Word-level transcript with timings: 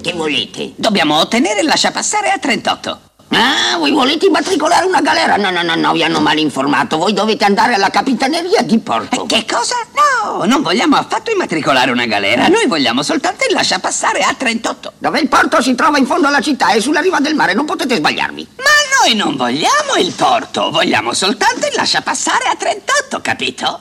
Che 0.00 0.12
volete? 0.12 0.72
Dobbiamo 0.76 1.18
ottenere 1.18 1.60
il 1.60 1.66
lasciapassare 1.66 2.30
a 2.30 2.38
38. 2.38 3.00
Ah, 3.30 3.76
voi 3.76 3.90
volete 3.90 4.26
immatricolare 4.26 4.86
una 4.86 5.00
galera? 5.00 5.36
No, 5.36 5.50
no, 5.50 5.62
no, 5.62 5.74
no, 5.74 5.92
vi 5.92 6.02
hanno 6.02 6.20
mal 6.20 6.38
informato. 6.38 6.96
Voi 6.96 7.12
dovete 7.12 7.44
andare 7.44 7.74
alla 7.74 7.90
capitaneria 7.90 8.62
di 8.62 8.78
Porto. 8.78 9.26
Che 9.26 9.44
cosa? 9.46 9.74
No, 9.94 10.44
non 10.44 10.62
vogliamo 10.62 10.96
affatto 10.96 11.30
immatricolare 11.30 11.90
una 11.90 12.06
galera. 12.06 12.48
Noi 12.48 12.66
vogliamo 12.66 13.02
soltanto 13.02 13.44
il 13.48 13.54
lasciapassare 13.54 14.20
a 14.20 14.34
38. 14.34 14.92
Dove 14.98 15.20
il 15.20 15.28
porto 15.28 15.60
si 15.60 15.74
trova 15.74 15.98
in 15.98 16.06
fondo 16.06 16.28
alla 16.28 16.40
città 16.40 16.72
e 16.72 16.80
sulla 16.80 17.00
riva 17.00 17.20
del 17.20 17.34
mare, 17.34 17.54
non 17.54 17.66
potete 17.66 17.96
sbagliarvi. 17.96 18.48
Ma 18.56 19.04
noi 19.04 19.14
non 19.14 19.36
vogliamo 19.36 19.94
il 19.98 20.12
porto, 20.12 20.70
vogliamo 20.70 21.12
soltanto 21.12 21.66
il 21.66 21.74
lasciapassare 21.74 22.44
a 22.46 22.56
38, 22.56 23.20
capito? 23.20 23.80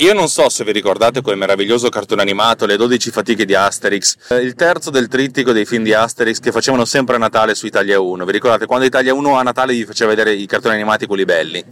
Io 0.00 0.14
non 0.14 0.28
so 0.30 0.48
se 0.48 0.64
vi 0.64 0.72
ricordate 0.72 1.20
quel 1.20 1.36
meraviglioso 1.36 1.90
cartone 1.90 2.22
animato 2.22 2.64
Le 2.64 2.78
12 2.78 3.10
fatiche 3.10 3.44
di 3.44 3.54
Asterix, 3.54 4.16
eh, 4.28 4.36
il 4.36 4.54
terzo 4.54 4.88
del 4.88 5.08
trittico 5.08 5.52
dei 5.52 5.66
film 5.66 5.84
di 5.84 5.92
Asterix 5.92 6.38
che 6.38 6.52
facevano 6.52 6.86
sempre 6.86 7.16
a 7.16 7.18
Natale 7.18 7.54
su 7.54 7.66
Italia 7.66 8.00
1. 8.00 8.24
Vi 8.24 8.32
ricordate 8.32 8.64
quando 8.64 8.86
Italia 8.86 9.12
1 9.12 9.36
a 9.36 9.42
Natale 9.42 9.74
vi 9.74 9.84
faceva 9.84 10.08
vedere 10.08 10.32
i 10.32 10.46
cartoni 10.46 10.72
animati 10.76 11.04
quelli 11.04 11.26
belli? 11.26 11.62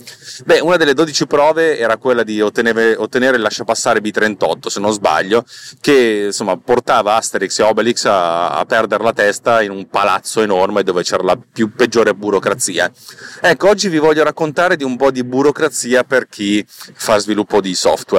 Beh, 0.44 0.60
una 0.60 0.76
delle 0.76 0.92
12 0.92 1.26
prove 1.26 1.78
era 1.78 1.96
quella 1.96 2.22
di 2.22 2.42
ottenere, 2.42 2.96
ottenere 2.96 3.36
il 3.36 3.42
lasciapassare 3.42 4.02
B38, 4.02 4.66
se 4.66 4.78
non 4.78 4.92
sbaglio, 4.92 5.46
che 5.80 6.24
insomma 6.26 6.58
portava 6.58 7.14
Asterix 7.14 7.58
e 7.60 7.62
Obelix 7.62 8.04
a, 8.04 8.50
a 8.50 8.66
perdere 8.66 9.04
la 9.04 9.14
testa 9.14 9.62
in 9.62 9.70
un 9.70 9.88
palazzo 9.88 10.42
enorme 10.42 10.82
dove 10.82 11.02
c'era 11.02 11.22
la 11.22 11.38
più 11.50 11.72
peggiore 11.72 12.14
burocrazia. 12.14 12.92
Ecco, 13.40 13.70
oggi 13.70 13.88
vi 13.88 13.96
voglio 13.96 14.22
raccontare 14.22 14.76
di 14.76 14.84
un 14.84 14.98
po' 14.98 15.10
di 15.10 15.24
burocrazia 15.24 16.04
per 16.04 16.28
chi 16.28 16.62
fa 16.66 17.16
sviluppo 17.16 17.62
di 17.62 17.74
software. 17.74 18.16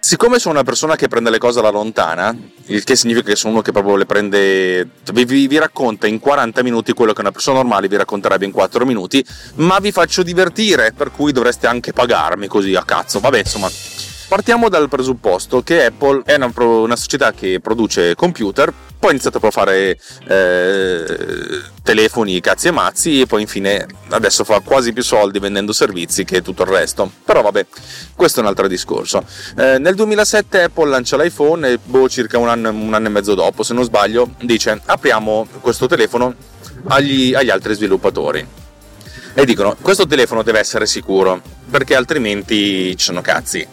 Siccome 0.00 0.38
sono 0.38 0.54
una 0.54 0.62
persona 0.62 0.96
che 0.96 1.08
prende 1.08 1.28
le 1.28 1.38
cose 1.38 1.58
alla 1.58 1.70
lontana, 1.70 2.36
il 2.66 2.84
che 2.84 2.94
significa 2.94 3.30
che 3.30 3.36
sono 3.36 3.54
uno 3.54 3.62
che 3.62 3.72
proprio 3.72 3.96
le 3.96 4.06
prende, 4.06 4.88
vi, 5.12 5.24
vi, 5.24 5.58
racconta 5.58 6.06
in 6.06 6.20
40 6.20 6.62
minuti 6.62 6.92
quello 6.92 7.12
che 7.12 7.20
una 7.20 7.32
persona 7.32 7.56
normale 7.56 7.88
vi 7.88 7.96
racconterebbe 7.96 8.44
in 8.44 8.52
4 8.52 8.84
minuti, 8.84 9.24
ma 9.56 9.78
vi 9.80 9.90
faccio 9.90 10.22
divertire, 10.22 10.92
per 10.92 11.10
cui 11.10 11.32
dovreste 11.32 11.66
anche 11.66 11.92
pagarmi 11.92 12.46
così 12.46 12.74
a 12.76 12.84
cazzo. 12.84 13.18
Vabbè, 13.18 13.38
insomma, 13.38 13.68
partiamo 14.28 14.68
dal 14.68 14.88
presupposto 14.88 15.62
che 15.62 15.86
Apple 15.86 16.22
è 16.24 16.34
una, 16.34 16.52
una 16.56 16.96
società 16.96 17.32
che 17.32 17.60
produce 17.60 18.14
computer, 18.14 18.72
poi 18.98 19.10
ha 19.10 19.12
iniziato 19.12 19.38
a 19.38 19.50
fare 19.50 19.98
eh, 20.28 21.62
telefoni, 21.82 22.40
cazzi 22.40 22.68
e 22.68 22.70
mazzi 22.70 23.20
e 23.20 23.26
poi 23.26 23.42
infine 23.42 23.86
adesso 24.08 24.44
fa 24.44 24.60
quasi 24.60 24.92
più 24.92 25.02
soldi 25.02 25.38
vendendo 25.38 25.72
servizi 25.72 26.24
che 26.24 26.40
tutto 26.40 26.62
il 26.62 26.68
resto. 26.68 27.10
Però 27.24 27.42
vabbè, 27.42 27.66
questo 28.14 28.40
è 28.40 28.42
un 28.42 28.48
altro 28.48 28.66
discorso. 28.66 29.24
Eh, 29.56 29.78
nel 29.78 29.94
2007 29.94 30.62
Apple 30.62 30.88
lancia 30.88 31.16
l'iPhone 31.16 31.68
e 31.68 31.78
boh, 31.82 32.08
circa 32.08 32.38
un 32.38 32.48
anno, 32.48 32.70
un 32.70 32.94
anno, 32.94 33.06
e 33.08 33.10
mezzo 33.10 33.34
dopo, 33.34 33.62
se 33.62 33.74
non 33.74 33.84
sbaglio, 33.84 34.30
dice 34.40 34.80
apriamo 34.84 35.46
questo 35.60 35.86
telefono 35.86 36.34
agli, 36.88 37.34
agli 37.34 37.50
altri 37.50 37.74
sviluppatori. 37.74 38.63
E 39.36 39.44
dicono 39.44 39.76
questo 39.80 40.06
telefono 40.06 40.42
deve 40.42 40.60
essere 40.60 40.86
sicuro 40.86 41.42
perché 41.68 41.96
altrimenti 41.96 42.96
ci 42.96 43.04
sono 43.04 43.20
cazzi. 43.20 43.66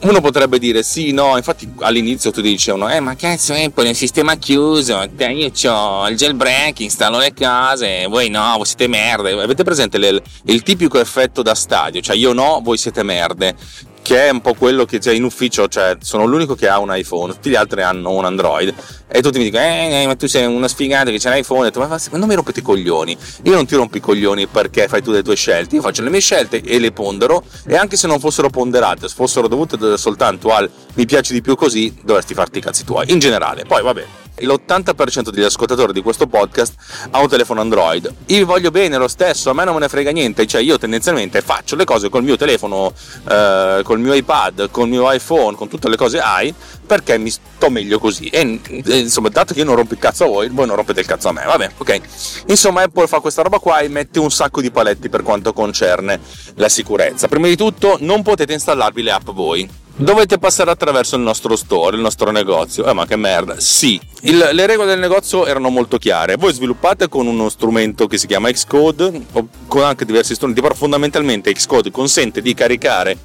Uno 0.00 0.20
potrebbe 0.20 0.60
dire 0.60 0.84
sì, 0.84 1.10
no, 1.10 1.36
infatti 1.36 1.68
all'inizio 1.80 2.30
tu 2.30 2.40
dicevano, 2.40 2.88
eh 2.88 3.00
ma 3.00 3.16
cazzo 3.16 3.52
Apple 3.52 3.86
è 3.86 3.88
un 3.88 3.94
sistema 3.94 4.36
chiuso, 4.36 5.02
io 5.18 5.72
ho 5.72 6.08
il 6.08 6.16
jailbreak, 6.16 6.78
installo 6.78 7.18
le 7.18 7.34
case, 7.34 8.06
voi 8.08 8.28
no, 8.28 8.54
voi 8.56 8.64
siete 8.64 8.86
merde. 8.86 9.32
Avete 9.32 9.64
presente 9.64 9.98
le, 9.98 10.22
il 10.44 10.62
tipico 10.62 11.00
effetto 11.00 11.42
da 11.42 11.56
stadio, 11.56 12.00
cioè 12.00 12.14
io 12.14 12.32
no, 12.32 12.60
voi 12.62 12.78
siete 12.78 13.02
merde 13.02 13.56
che 14.02 14.26
è 14.26 14.30
un 14.30 14.40
po' 14.40 14.54
quello 14.54 14.84
che 14.84 14.98
c'è 14.98 15.12
in 15.12 15.24
ufficio, 15.24 15.68
cioè 15.68 15.96
sono 16.00 16.24
l'unico 16.24 16.54
che 16.54 16.68
ha 16.68 16.78
un 16.78 16.94
iPhone, 16.94 17.32
tutti 17.32 17.50
gli 17.50 17.54
altri 17.54 17.82
hanno 17.82 18.12
un 18.12 18.24
Android 18.24 18.74
e 19.10 19.22
tutti 19.22 19.38
mi 19.38 19.44
dicono 19.44 19.62
eh, 19.62 20.04
ma 20.06 20.14
tu 20.16 20.26
sei 20.26 20.44
una 20.44 20.68
sfigata 20.68 21.10
che 21.10 21.18
c'è 21.18 21.34
l'iPhone 21.34 21.68
e 21.68 21.70
tu 21.70 21.80
ma 21.80 21.98
non 22.10 22.28
mi 22.28 22.34
rompete 22.34 22.60
i 22.60 22.62
coglioni 22.62 23.16
io 23.44 23.54
non 23.54 23.64
ti 23.64 23.74
rompo 23.74 23.96
i 23.96 24.00
coglioni 24.00 24.46
perché 24.48 24.86
fai 24.86 25.02
tu 25.02 25.12
le 25.12 25.22
tue 25.22 25.34
scelte 25.34 25.76
io 25.76 25.80
faccio 25.80 26.02
le 26.02 26.10
mie 26.10 26.20
scelte 26.20 26.60
e 26.60 26.78
le 26.78 26.92
pondero 26.92 27.42
e 27.66 27.74
anche 27.74 27.96
se 27.96 28.06
non 28.06 28.20
fossero 28.20 28.50
ponderate 28.50 29.08
fossero 29.08 29.48
dovute 29.48 29.96
soltanto 29.96 30.52
al 30.52 30.70
mi 30.94 31.06
piace 31.06 31.32
di 31.32 31.40
più 31.40 31.54
così 31.54 31.96
dovresti 32.02 32.34
farti 32.34 32.58
i 32.58 32.60
cazzi 32.60 32.84
tuoi 32.84 33.10
in 33.12 33.18
generale. 33.18 33.64
Poi 33.64 33.82
vabbè 33.82 34.04
l'80% 34.40 35.30
degli 35.30 35.44
ascoltatori 35.44 35.92
di 35.92 36.02
questo 36.02 36.26
podcast 36.26 36.74
ha 37.10 37.20
un 37.20 37.28
telefono 37.28 37.60
Android. 37.60 38.12
Io 38.26 38.46
voglio 38.46 38.70
bene 38.70 38.96
lo 38.96 39.08
stesso, 39.08 39.50
a 39.50 39.54
me 39.54 39.64
non 39.64 39.74
me 39.74 39.80
ne 39.80 39.88
frega 39.88 40.10
niente, 40.10 40.46
cioè 40.46 40.60
io 40.60 40.78
tendenzialmente 40.78 41.40
faccio 41.40 41.76
le 41.76 41.84
cose 41.84 42.08
col 42.08 42.22
mio 42.22 42.36
telefono, 42.36 42.92
eh, 43.28 43.80
col 43.84 44.00
mio 44.00 44.14
iPad, 44.14 44.70
col 44.70 44.88
mio 44.88 45.10
iPhone, 45.10 45.56
con 45.56 45.68
tutte 45.68 45.88
le 45.88 45.96
cose 45.96 46.20
AI, 46.20 46.54
perché 46.86 47.18
mi 47.18 47.30
sto 47.30 47.70
meglio 47.70 47.98
così. 47.98 48.28
E 48.28 48.60
insomma, 48.84 49.28
dato 49.28 49.54
che 49.54 49.60
io 49.60 49.66
non 49.66 49.76
rompo 49.76 49.94
il 49.94 50.00
cazzo 50.00 50.24
a 50.24 50.28
voi, 50.28 50.48
voi 50.48 50.66
non 50.66 50.76
rompete 50.76 51.00
il 51.00 51.06
cazzo 51.06 51.28
a 51.28 51.32
me, 51.32 51.44
vabbè, 51.44 51.70
ok. 51.78 52.00
Insomma, 52.46 52.82
Apple 52.82 53.06
fa 53.06 53.20
questa 53.20 53.42
roba 53.42 53.58
qua 53.58 53.80
e 53.80 53.88
mette 53.88 54.18
un 54.18 54.30
sacco 54.30 54.60
di 54.60 54.70
paletti 54.70 55.08
per 55.08 55.22
quanto 55.22 55.52
concerne 55.52 56.20
la 56.54 56.68
sicurezza. 56.68 57.28
Prima 57.28 57.46
di 57.46 57.56
tutto, 57.56 57.96
non 58.00 58.22
potete 58.22 58.52
installarvi 58.52 59.02
le 59.02 59.10
app 59.10 59.28
voi 59.30 59.86
dovete 59.98 60.38
passare 60.38 60.70
attraverso 60.70 61.16
il 61.16 61.22
nostro 61.22 61.56
store, 61.56 61.96
il 61.96 62.02
nostro 62.02 62.30
negozio. 62.30 62.86
Eh, 62.86 62.92
ma 62.92 63.06
che 63.06 63.16
merda! 63.16 63.58
Sì, 63.58 64.00
il, 64.22 64.50
le 64.52 64.66
regole 64.66 64.88
del 64.88 64.98
negozio 64.98 65.46
erano 65.46 65.68
molto 65.68 65.98
chiare. 65.98 66.36
Voi 66.36 66.52
sviluppate 66.52 67.08
con 67.08 67.26
uno 67.26 67.48
strumento 67.48 68.06
che 68.06 68.18
si 68.18 68.26
chiama 68.26 68.50
Xcode, 68.50 69.26
con 69.66 69.82
anche 69.82 70.04
diversi 70.04 70.34
strumenti, 70.34 70.62
però 70.62 70.74
fondamentalmente 70.74 71.52
Xcode 71.52 71.90
consente 71.90 72.40
di 72.40 72.54
caricare 72.54 73.18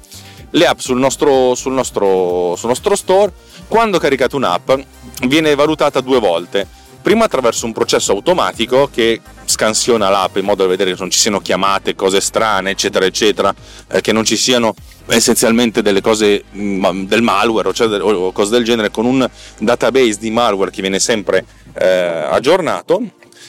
le 0.50 0.66
app 0.66 0.78
sul 0.78 0.98
nostro, 0.98 1.54
sul 1.54 1.72
nostro, 1.72 2.54
sul 2.56 2.68
nostro 2.68 2.94
store. 2.96 3.32
Quando 3.68 3.98
caricate 3.98 4.36
un'app, 4.36 4.72
viene 5.26 5.54
valutata 5.54 6.00
due 6.00 6.18
volte 6.18 6.82
prima 7.04 7.26
attraverso 7.26 7.66
un 7.66 7.74
processo 7.74 8.12
automatico 8.12 8.88
che 8.90 9.20
scansiona 9.44 10.08
l'app 10.08 10.36
in 10.36 10.46
modo 10.46 10.62
da 10.62 10.70
vedere 10.70 10.92
che 10.94 10.96
non 11.00 11.10
ci 11.10 11.18
siano 11.18 11.38
chiamate, 11.38 11.94
cose 11.94 12.18
strane, 12.22 12.70
eccetera, 12.70 13.04
eccetera, 13.04 13.54
eh, 13.88 14.00
che 14.00 14.12
non 14.12 14.24
ci 14.24 14.38
siano 14.38 14.74
essenzialmente 15.06 15.82
delle 15.82 16.00
cose 16.00 16.44
mm, 16.54 17.04
del 17.04 17.22
malware 17.22 17.68
o, 17.68 17.72
cioè, 17.72 18.00
o, 18.00 18.32
cose 18.32 18.50
del 18.50 18.64
genere 18.64 18.90
con 18.90 19.04
un 19.04 19.28
database 19.58 20.18
di 20.18 20.30
malware 20.30 20.70
che 20.70 20.80
viene 20.80 20.98
sempre 20.98 21.44
eh, 21.74 21.86
aggiornato 21.86 23.02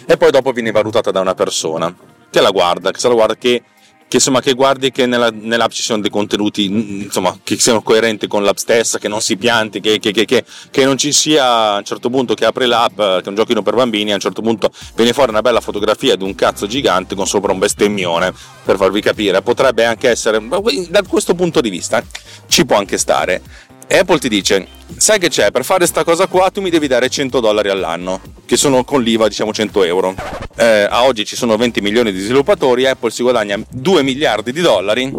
e 0.06 0.18
poi 0.18 0.32
dopo 0.32 0.52
viene 0.52 0.72
valutata 0.72 1.12
da 1.12 1.22
una 1.22 1.34
persona 1.34 1.94
che 2.30 2.42
la 2.42 2.52
guarda, 2.52 2.92
che 2.92 3.00
se 3.00 3.08
la 3.08 3.14
guarda 3.14 3.36
che 3.38 3.62
che, 4.08 4.18
insomma, 4.18 4.40
che 4.40 4.54
guardi 4.54 4.92
che 4.92 5.06
nella, 5.06 5.30
nell'app 5.32 5.72
ci 5.72 5.82
siano 5.82 6.02
dei 6.02 6.12
contenuti 6.12 6.66
insomma, 6.66 7.38
che 7.44 7.58
siano 7.58 7.82
coerenti 7.82 8.28
con 8.28 8.44
l'app 8.44 8.58
stessa, 8.58 9.00
che 9.00 9.08
non 9.08 9.22
si 9.22 9.36
pianti, 9.36 9.80
che, 9.80 10.00
che, 10.00 10.14
che, 10.14 10.86
non 10.86 10.98
ci 10.98 11.12
sia 11.12 11.74
a 11.74 11.78
un 11.78 11.84
certo 11.84 12.10
punto 12.10 12.34
che 12.36 12.46
apre 12.46 12.68
l'app, 12.68 12.96
che 12.98 13.24
è 13.24 13.28
un 13.28 13.36
giochino 13.36 13.62
per 13.64 13.74
bambini, 13.76 14.12
a 14.12 14.16
un 14.16 14.20
certo 14.20 14.42
punto 14.42 14.72
viene 14.96 15.12
fuori 15.14 15.32
una 15.32 15.42
bella 15.42 15.60
fotografia 15.60 16.16
di 16.16 16.24
un 16.24 16.36
cazzo 16.36 16.68
gigante 16.68 17.16
con 17.16 17.26
sopra 17.26 17.52
un 17.52 17.60
bestemmione, 17.60 18.34
per 18.64 18.78
farvi 18.78 19.02
capire. 19.02 19.42
Potrebbe 19.42 19.86
anche 19.86 20.10
essere, 20.10 20.42
da 20.90 21.04
questo 21.04 21.34
punto 21.34 21.62
di 21.62 21.70
vista, 21.70 22.04
ci 22.48 22.66
può 22.66 22.78
anche 22.78 22.98
stare. 22.98 23.42
Apple 23.88 24.20
ti 24.20 24.30
dice, 24.30 24.68
sai 24.98 25.20
che 25.20 25.30
c'è, 25.30 25.52
per 25.52 25.64
fare 25.64 25.80
questa 25.80 26.04
cosa 26.04 26.28
qua 26.28 26.50
tu 26.50 26.60
mi 26.60 26.70
devi 26.70 26.88
dare 26.88 27.08
100 27.08 27.40
dollari 27.40 27.70
all'anno, 27.70 28.20
che 28.46 28.58
sono 28.58 28.84
con 28.84 29.02
l'IVA 29.02 29.28
diciamo 29.28 29.54
100 29.54 29.84
euro. 29.84 30.16
Eh, 30.58 30.88
a 30.90 31.04
oggi 31.06 31.26
ci 31.26 31.36
sono 31.36 31.56
20 31.56 31.82
milioni 31.82 32.12
di 32.12 32.20
sviluppatori, 32.20 32.86
Apple 32.88 33.12
si 33.12 33.22
guadagna 33.22 33.60
2 33.70 34.04
miliardi 34.04 34.52
di 34.52 34.62
dollari, 34.62 35.14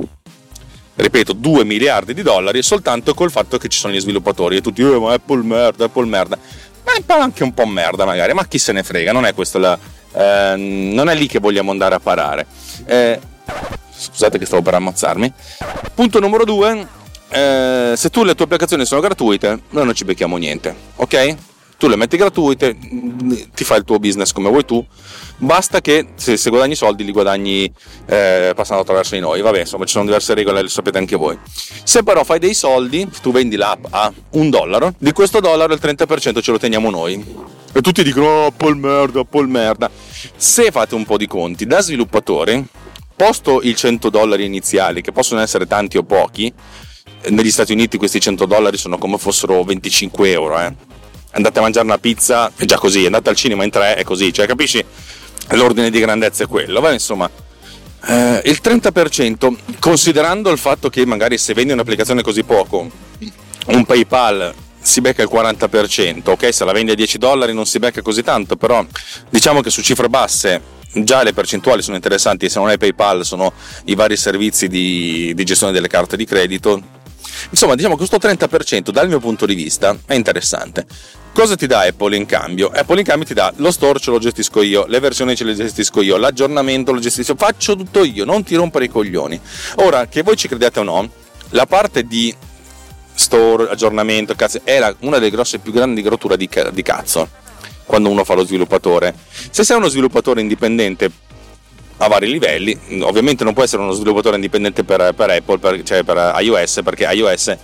ripeto 0.97 1.32
2 1.32 1.65
miliardi 1.65 2.12
di 2.12 2.22
dollari, 2.22 2.62
soltanto 2.62 3.15
col 3.15 3.31
fatto 3.31 3.56
che 3.59 3.69
ci 3.69 3.78
sono 3.78 3.93
gli 3.93 4.00
sviluppatori 4.00 4.56
e 4.56 4.60
tutti, 4.60 4.83
eh, 4.83 4.98
ma 4.98 5.12
Apple 5.12 5.43
merda, 5.43 5.84
Apple 5.84 6.06
merda. 6.06 6.38
Ma 6.84 7.15
anche 7.16 7.43
un 7.43 7.53
po' 7.53 7.66
merda 7.66 8.04
magari, 8.04 8.33
ma 8.33 8.47
chi 8.47 8.59
se 8.59 8.72
ne 8.72 8.83
frega, 8.83 9.12
non 9.12 9.27
è 9.27 9.34
la... 9.53 9.78
Eh, 10.12 10.54
non 10.56 11.09
è 11.10 11.15
lì 11.15 11.27
che 11.27 11.39
vogliamo 11.39 11.71
andare 11.71 11.95
a 11.95 12.01
parare. 12.01 12.47
Eh, 12.86 13.21
scusate 13.97 14.39
che 14.39 14.47
stavo 14.47 14.63
per 14.63 14.74
ammazzarmi. 14.74 15.33
Punto 15.95 16.21
numero 16.21 16.45
2 16.45 17.04
eh, 17.28 17.95
se 17.97 18.11
tu 18.11 18.25
le 18.25 18.34
tue 18.34 18.45
applicazioni 18.45 18.84
sono 18.84 19.01
gratuite, 19.01 19.61
noi 19.71 19.84
non 19.84 19.95
ci 19.95 20.05
becchiamo 20.05 20.37
niente, 20.37 20.75
ok? 20.97 21.37
Tu 21.78 21.89
le 21.89 21.97
metti 21.97 22.17
gratuite, 22.17 22.75
ti 23.55 23.65
fai 23.65 23.78
il 23.78 23.84
tuo 23.84 23.99
business 23.99 24.33
come 24.33 24.49
vuoi 24.49 24.65
tu, 24.65 24.84
basta 25.37 25.83
che 25.83 26.07
se, 26.15 26.39
se 26.39 26.49
guadagni 26.49 26.75
soldi 26.75 27.05
li 27.05 27.13
guadagni 27.13 27.71
eh, 28.07 28.53
passando 28.57 28.83
attraverso 28.83 29.15
di 29.15 29.21
noi, 29.21 29.43
vabbè 29.43 29.61
insomma 29.61 29.84
ci 29.84 29.93
sono 29.93 30.05
diverse 30.07 30.33
regole, 30.33 30.63
le 30.63 30.69
sapete 30.69 30.97
anche 30.97 31.17
voi. 31.17 31.39
Se 31.84 32.03
però 32.03 32.25
fai 32.25 32.39
dei 32.39 32.55
soldi, 32.55 33.07
tu 33.21 33.31
vendi 33.31 33.57
l'app 33.57 33.84
a 33.91 34.11
un 34.31 34.49
dollaro, 34.49 34.95
di 34.97 35.13
questo 35.13 35.41
dollaro 35.41 35.75
il 35.75 35.81
30% 35.83 36.41
ce 36.41 36.51
lo 36.51 36.59
teniamo 36.59 36.89
noi. 36.89 37.55
E 37.73 37.83
tutti 37.83 38.03
dicono, 38.03 38.27
oh, 38.27 38.47
Apple 38.47 38.75
merda, 38.75 39.21
Apple 39.21 39.47
merda. 39.47 39.91
Se 40.34 40.71
fate 40.71 40.95
un 40.95 41.05
po' 41.05 41.19
di 41.19 41.27
conti 41.27 41.67
da 41.67 41.83
sviluppatore, 41.83 42.65
posto 43.15 43.61
i 43.61 43.77
100 43.77 44.09
dollari 44.09 44.47
iniziali, 44.47 45.03
che 45.03 45.13
possono 45.13 45.43
essere 45.43 45.67
tanti 45.67 45.99
o 45.99 46.03
pochi, 46.03 46.51
negli 47.28 47.51
Stati 47.51 47.73
Uniti 47.73 47.97
questi 47.97 48.21
100 48.21 48.47
dollari 48.47 48.77
sono 48.77 48.99
come 48.99 49.19
fossero 49.19 49.63
25 49.65 50.31
euro. 50.31 50.59
Eh. 50.61 50.73
Andate 51.33 51.59
a 51.59 51.63
mangiare 51.63 51.87
una 51.87 51.99
pizza, 51.99 52.51
è 52.57 52.65
già 52.65 52.78
così, 52.78 53.05
andate 53.05 53.28
al 53.28 53.37
cinema 53.37 53.65
in 53.65 53.71
tre, 53.71 53.97
è 53.97 54.05
così, 54.05 54.33
cioè 54.33 54.47
capisci? 54.47 54.84
l'ordine 55.51 55.91
di 55.91 56.01
grandezza 56.01 56.45
è 56.45 56.49
quello, 56.49 56.81
ma 56.81 56.91
insomma 56.93 57.31
eh, 58.09 58.41
il 58.45 58.61
30%, 58.63 59.57
considerando 59.78 60.51
il 60.51 60.59
fatto 60.59 60.89
che 60.89 61.05
magari 61.07 61.39
se 61.39 61.55
vendi 61.55 61.73
un'applicazione 61.73 62.23
così 62.23 62.43
poco, 62.43 62.91
un 63.67 63.84
PayPal 63.84 64.55
si 64.81 65.01
becca 65.01 65.23
il 65.23 65.28
40%, 65.33 66.31
ok? 66.31 66.55
Se 66.55 66.65
la 66.65 66.73
vendi 66.73 66.93
a 66.93 66.95
10 66.95 67.19
dollari 67.19 67.53
non 67.53 67.67
si 67.67 67.78
becca 67.78 68.03
così 68.03 68.23
tanto, 68.23 68.57
però 68.57 68.84
diciamo 69.28 69.61
che 69.61 69.71
su 69.71 69.83
cifre 69.83 70.09
basse 70.09 70.75
già 70.93 71.23
le 71.23 71.33
percentuali 71.33 71.83
sono 71.83 71.97
interessanti, 71.97 72.49
se 72.49 72.59
non 72.59 72.71
è 72.71 72.78
PayPal 72.78 73.25
sono 73.25 73.53
i 73.87 73.95
vari 73.95 74.17
servizi 74.17 74.69
di, 74.69 75.33
di 75.34 75.45
gestione 75.45 75.73
delle 75.73 75.89
carte 75.89 76.17
di 76.17 76.25
credito. 76.25 76.95
Insomma, 77.50 77.74
diciamo 77.74 77.97
che 77.97 78.06
questo 78.06 78.18
30% 78.18 78.91
dal 78.91 79.09
mio 79.09 79.21
punto 79.21 79.47
di 79.47 79.54
vista 79.54 79.97
è 80.06 80.15
interessante. 80.15 80.86
Cosa 81.33 81.54
ti 81.54 81.66
dà 81.66 81.80
Apple 81.80 82.16
in 82.16 82.24
cambio? 82.24 82.71
Apple 82.74 83.00
in 83.00 83.04
cambio 83.04 83.27
ti 83.27 83.34
dà 83.34 83.53
lo 83.56 83.71
store, 83.71 83.98
ce 83.98 84.10
lo 84.10 84.18
gestisco 84.18 84.62
io, 84.62 84.86
le 84.86 85.00
versioni 85.00 85.36
ce 85.36 85.44
le 85.44 85.54
gestisco 85.54 86.00
io, 86.00 86.16
l'aggiornamento 86.16 86.92
lo 86.92 87.00
gestisco 87.00 87.33
io, 87.33 87.36
faccio 87.38 87.77
tutto 87.77 88.04
io, 88.04 88.24
non 88.24 88.42
ti 88.42 88.54
rompere 88.54 88.86
i 88.86 88.88
coglioni. 88.88 89.38
Ora, 89.77 90.06
che 90.06 90.22
voi 90.22 90.36
ci 90.36 90.48
crediate 90.48 90.80
o 90.80 90.83
no, 90.83 91.10
la 91.50 91.66
parte 91.66 92.04
di 92.04 92.34
store, 93.12 93.68
aggiornamento, 93.68 94.34
cazzo, 94.34 94.60
era 94.65 94.94
una 95.00 95.18
delle 95.18 95.30
grosse 95.30 95.59
più 95.59 95.72
grandi 95.72 96.03
rotture 96.03 96.36
di, 96.36 96.48
di 96.72 96.82
cazzo 96.82 97.28
quando 97.84 98.09
uno 98.09 98.24
fa 98.24 98.34
lo 98.34 98.44
sviluppatore. 98.44 99.15
Se 99.50 99.65
sei 99.65 99.77
uno 99.77 99.89
sviluppatore 99.89 100.41
indipendente 100.41 101.10
a 101.98 102.09
vari 102.09 102.31
livelli, 102.31 102.78
ovviamente 103.01 103.45
non 103.45 103.54
può 103.54 103.63
essere 103.63 103.83
uno 103.83 103.93
sviluppatore 103.93 104.37
indipendente 104.37 104.84
per, 104.84 105.15
per 105.15 105.31
Apple, 105.31 105.59
per, 105.59 105.83
cioè 105.83 106.03
per 106.03 106.34
iOS, 106.41 106.81
perché 106.84 107.04
iOS 107.04 107.57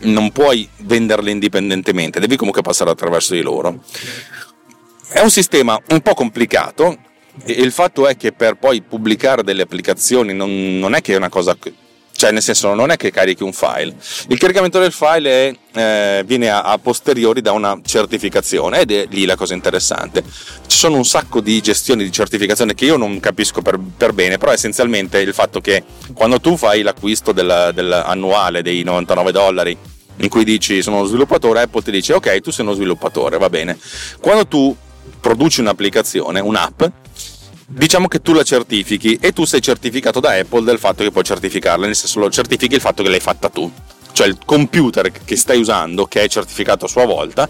non 0.00 0.30
puoi 0.30 0.68
venderle 0.78 1.30
indipendentemente, 1.30 2.20
devi 2.20 2.36
comunque 2.36 2.62
passare 2.62 2.90
attraverso 2.90 3.34
di 3.34 3.42
loro. 3.42 3.80
È 5.10 5.20
un 5.20 5.30
sistema 5.30 5.80
un 5.88 6.00
po' 6.00 6.14
complicato 6.14 6.98
e 7.44 7.52
il 7.52 7.72
fatto 7.72 8.06
è 8.06 8.16
che 8.16 8.32
per 8.32 8.56
poi 8.56 8.82
pubblicare 8.82 9.42
delle 9.42 9.62
applicazioni 9.62 10.34
non, 10.34 10.78
non 10.78 10.94
è 10.94 11.00
che 11.00 11.14
è 11.14 11.16
una 11.16 11.28
cosa 11.28 11.56
cioè 12.18 12.32
nel 12.32 12.42
senso 12.42 12.74
non 12.74 12.90
è 12.90 12.96
che 12.96 13.12
carichi 13.12 13.44
un 13.44 13.52
file, 13.52 13.94
il 14.26 14.38
caricamento 14.38 14.80
del 14.80 14.90
file 14.90 15.30
è, 15.30 15.54
eh, 15.78 16.24
viene 16.26 16.50
a, 16.50 16.62
a, 16.62 16.76
posteriori 16.76 17.40
da 17.40 17.52
una 17.52 17.78
certificazione 17.84 18.80
ed 18.80 18.90
è 18.90 19.06
lì 19.08 19.24
la 19.24 19.36
cosa 19.36 19.54
interessante. 19.54 20.24
Ci 20.66 20.76
sono 20.76 20.96
un 20.96 21.04
sacco 21.04 21.40
di 21.40 21.60
gestioni 21.60 22.02
di 22.02 22.10
certificazione 22.10 22.74
che 22.74 22.86
io 22.86 22.96
non 22.96 23.20
capisco 23.20 23.62
per, 23.62 23.78
per 23.96 24.14
bene, 24.14 24.36
però 24.36 24.50
essenzialmente 24.50 25.20
il 25.20 25.32
fatto 25.32 25.60
che 25.60 25.84
quando 26.12 26.40
tu 26.40 26.56
fai 26.56 26.82
l'acquisto 26.82 27.30
del, 27.30 27.70
dell'annuale 27.72 28.62
dei 28.62 28.82
99 28.82 29.30
dollari 29.30 29.78
in 30.16 30.28
cui 30.28 30.42
dici 30.42 30.82
sono 30.82 30.96
uno 30.96 31.06
sviluppatore, 31.06 31.60
Apple 31.60 31.82
ti 31.82 31.92
dice 31.92 32.14
ok 32.14 32.40
tu 32.40 32.50
sei 32.50 32.64
uno 32.64 32.74
sviluppatore, 32.74 33.38
va 33.38 33.48
bene. 33.48 33.78
Quando 34.20 34.44
tu 34.44 34.76
produci 35.20 35.60
un'applicazione, 35.60 36.40
un'app, 36.40 36.82
diciamo 37.70 38.08
che 38.08 38.22
tu 38.22 38.32
la 38.32 38.42
certifichi 38.42 39.18
e 39.20 39.32
tu 39.32 39.44
sei 39.44 39.60
certificato 39.60 40.20
da 40.20 40.32
Apple 40.32 40.64
del 40.64 40.78
fatto 40.78 41.02
che 41.02 41.10
puoi 41.10 41.22
certificarla, 41.22 41.84
nel 41.84 41.94
senso 41.94 42.18
lo 42.18 42.30
certifichi 42.30 42.74
il 42.74 42.80
fatto 42.80 43.02
che 43.02 43.10
l'hai 43.10 43.20
fatta 43.20 43.50
tu. 43.50 43.70
Cioè 44.12 44.26
il 44.26 44.38
computer 44.44 45.12
che 45.12 45.36
stai 45.36 45.58
usando, 45.58 46.06
che 46.06 46.22
è 46.22 46.28
certificato 46.28 46.86
a 46.86 46.88
sua 46.88 47.04
volta, 47.04 47.48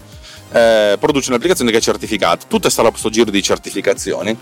eh, 0.51 0.97
produce 0.99 1.29
un'applicazione 1.29 1.71
che 1.71 1.77
è 1.77 1.81
certificata. 1.81 2.45
Tutto 2.47 2.69
sta 2.69 2.87
questo 2.89 3.09
giro 3.09 3.31
di 3.31 3.41
certificazioni. 3.41 4.37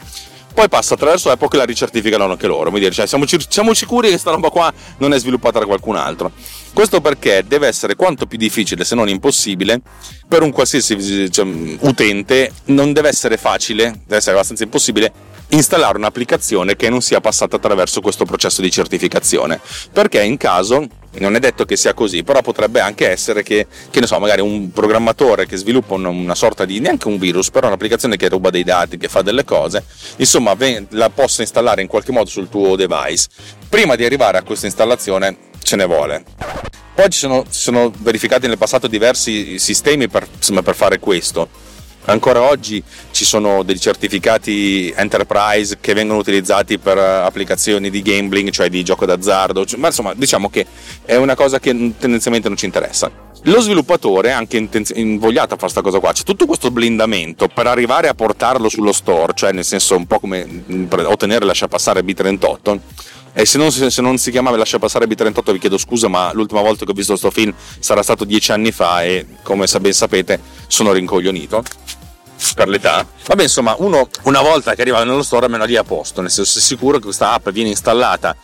Poi 0.57 0.69
passa 0.69 0.95
attraverso 0.95 1.30
Apple 1.30 1.50
che 1.50 1.57
la 1.57 1.65
ricertificano 1.65 2.24
anche 2.24 2.48
loro. 2.48 2.71
Dire, 2.71 2.89
cioè, 2.89 3.06
siamo, 3.06 3.25
siamo 3.48 3.75
sicuri 3.75 4.07
che 4.07 4.13
questa 4.13 4.31
roba 4.31 4.50
qua 4.50 4.74
non 4.98 5.13
è 5.13 5.19
sviluppata 5.19 5.59
da 5.59 5.68
qualcun 5.68 5.95
altro. 5.98 6.31
Questo 6.74 7.00
perché 7.00 7.44
deve 7.45 7.68
essere 7.68 7.95
quanto 7.95 8.25
più 8.25 8.39
difficile, 8.39 8.83
se 8.83 8.95
non 8.95 9.07
impossibile, 9.07 9.80
per 10.27 10.42
un 10.42 10.50
qualsiasi 10.51 11.30
cioè, 11.30 11.45
utente. 11.81 12.51
Non 12.65 12.92
deve 12.92 13.09
essere 13.09 13.38
facile, 13.38 14.00
deve 14.04 14.15
essere 14.15 14.33
abbastanza 14.33 14.63
impossibile 14.63 15.13
installare 15.50 15.95
un'applicazione 15.95 16.75
che 16.75 16.89
non 16.89 17.01
sia 17.01 17.21
passata 17.21 17.57
attraverso 17.57 18.01
questo 18.01 18.25
processo 18.25 18.63
di 18.63 18.71
certificazione. 18.71 19.62
Perché 19.94 20.24
in 20.24 20.38
caso, 20.38 20.88
non 21.19 21.36
è 21.36 21.40
detto 21.40 21.66
che 21.66 21.75
sia 21.75 21.94
così, 21.94 22.24
però 22.24 22.42
potrebbe 22.42 22.80
anche 22.80 23.10
essere 23.10 23.44
che, 23.44 23.68
che 23.90 24.00
ne 24.00 24.08
so, 24.08 24.19
magari 24.19 24.42
un 24.42 24.72
programmatore 24.72 25.46
che 25.46 25.58
sviluppa 25.58 25.94
una, 25.94 26.10
una, 26.10 26.36
sorta 26.36 26.66
di, 26.66 26.80
neanche 26.80 27.08
un 27.08 27.18
virus, 27.18 27.50
però 27.50 27.68
un'applicazione 27.68 28.18
che 28.18 28.30
ruba 28.30 28.50
dei 28.50 28.64
dati, 28.64 28.98
che 28.98 29.08
fa 29.08 29.22
delle 29.22 29.44
cose, 29.44 29.84
insomma 30.18 30.56
la 30.90 31.10
possa 31.10 31.42
installare 31.42 31.81
in 31.81 31.88
qualche 31.88 32.12
modo 32.12 32.30
sul 32.30 32.50
tuo 32.50 32.75
device. 32.75 33.28
Prima 33.69 33.96
di 33.96 34.06
arrivare 34.06 34.38
a 34.38 34.44
questa 34.44 34.66
installazione 34.66 35.38
ce 35.62 35.75
ne 35.75 35.86
vuole. 35.86 36.24
Poi 36.94 37.10
ci 37.10 37.19
sono, 37.19 37.46
sono 37.50 37.92
verificati 38.00 38.48
nel 38.48 38.58
passato 38.58 38.88
diversi 38.88 39.60
sistemi 39.60 40.08
per, 40.08 40.28
insomma, 40.36 40.64
per 40.64 40.75
fare 40.75 41.00
questo 41.00 41.67
Ancora 42.09 42.42
oggi 42.42 42.81
ci 43.12 43.25
sono 43.25 43.63
dei 43.63 43.77
certificati 43.77 44.94
enterprise 44.95 45.77
che 45.81 45.94
vengono 45.94 46.19
utilizzati 46.19 46.77
per 46.77 46.98
applicazioni 46.98 47.89
di 47.89 48.01
gambling, 48.01 48.50
cioè 48.50 48.69
di 48.69 48.81
gioco 48.81 49.06
d'azzardo, 49.06 49.65
ma 49.75 49.88
insomma 49.88 50.13
diciamo 50.13 50.50
che 50.50 50.65
è 51.04 51.15
una 51.15 51.36
cosa 51.36 51.59
che 51.59 51.71
tendenzialmente 51.98 52.48
non 52.48 52.56
ci 52.56 52.63
interessa. 52.63 53.12
Lo 53.44 53.59
sviluppatore 53.59 54.30
è 54.30 54.31
anche 54.31 54.57
invogliato 54.95 55.54
a 55.54 55.57
fare 55.57 55.71
questa 55.71 55.81
cosa 55.81 56.00
qua, 56.00 56.13
c'è 56.13 56.24
tutto 56.24 56.45
questo 56.45 56.71
blindamento 56.71 57.50
per 57.50 57.68
arrivare 57.68 58.07
a 58.07 58.13
portarlo 58.13 58.69
sullo 58.69 58.94
store, 58.94 59.33
cioè 59.36 59.51
nel 59.51 59.65
senso 59.65 59.98
un 59.98 60.07
po' 60.07 60.19
come 60.19 60.63
ottenere 61.04 61.44
lascia 61.44 61.68
passare 61.68 62.01
B38 62.01 62.80
e 63.33 63.45
se 63.45 63.59
non, 63.59 63.69
se 63.69 64.01
non, 64.01 64.18
si 64.18 64.31
chiamava 64.31 64.57
Lascia 64.57 64.80
passare 64.80 65.06
B38 65.06 65.51
vi 65.51 65.59
chiedo 65.59 65.77
scusa 65.77 66.07
ma 66.07 66.31
l'ultima 66.33 66.62
volta 66.62 66.86
che 66.86 66.92
ho 66.92 66.94
visto 66.95 67.12
questo 67.12 67.30
film 67.30 67.54
sarà 67.77 68.01
stato 68.01 68.25
dieci 68.25 68.51
anni 68.51 68.71
fa 68.71 69.04
e 69.04 69.27
come 69.44 69.68
ben 69.80 69.94
sapete 69.94 70.42
sono 70.65 70.92
rincoglionito 70.92 71.63
per 72.56 72.68
l'età. 72.68 73.06
Vabbè, 73.25 73.44
insomma, 73.44 73.75
uno 73.80 74.07
una 74.24 74.42
volta 74.42 74.75
che 74.75 74.81
arriva 74.81 75.04
nello 75.04 75.24
store 75.24 75.45
almeno 75.45 75.66
lì 75.66 75.75
a 75.75 75.84
posto, 75.84 76.22
nel 76.22 76.31
senso 76.31 76.60
è 76.60 76.62
sicuro 76.62 76.98
che 76.98 77.06
questa 77.06 77.34
app 77.34 77.50
viene 77.50 77.69
installata 77.69 78.36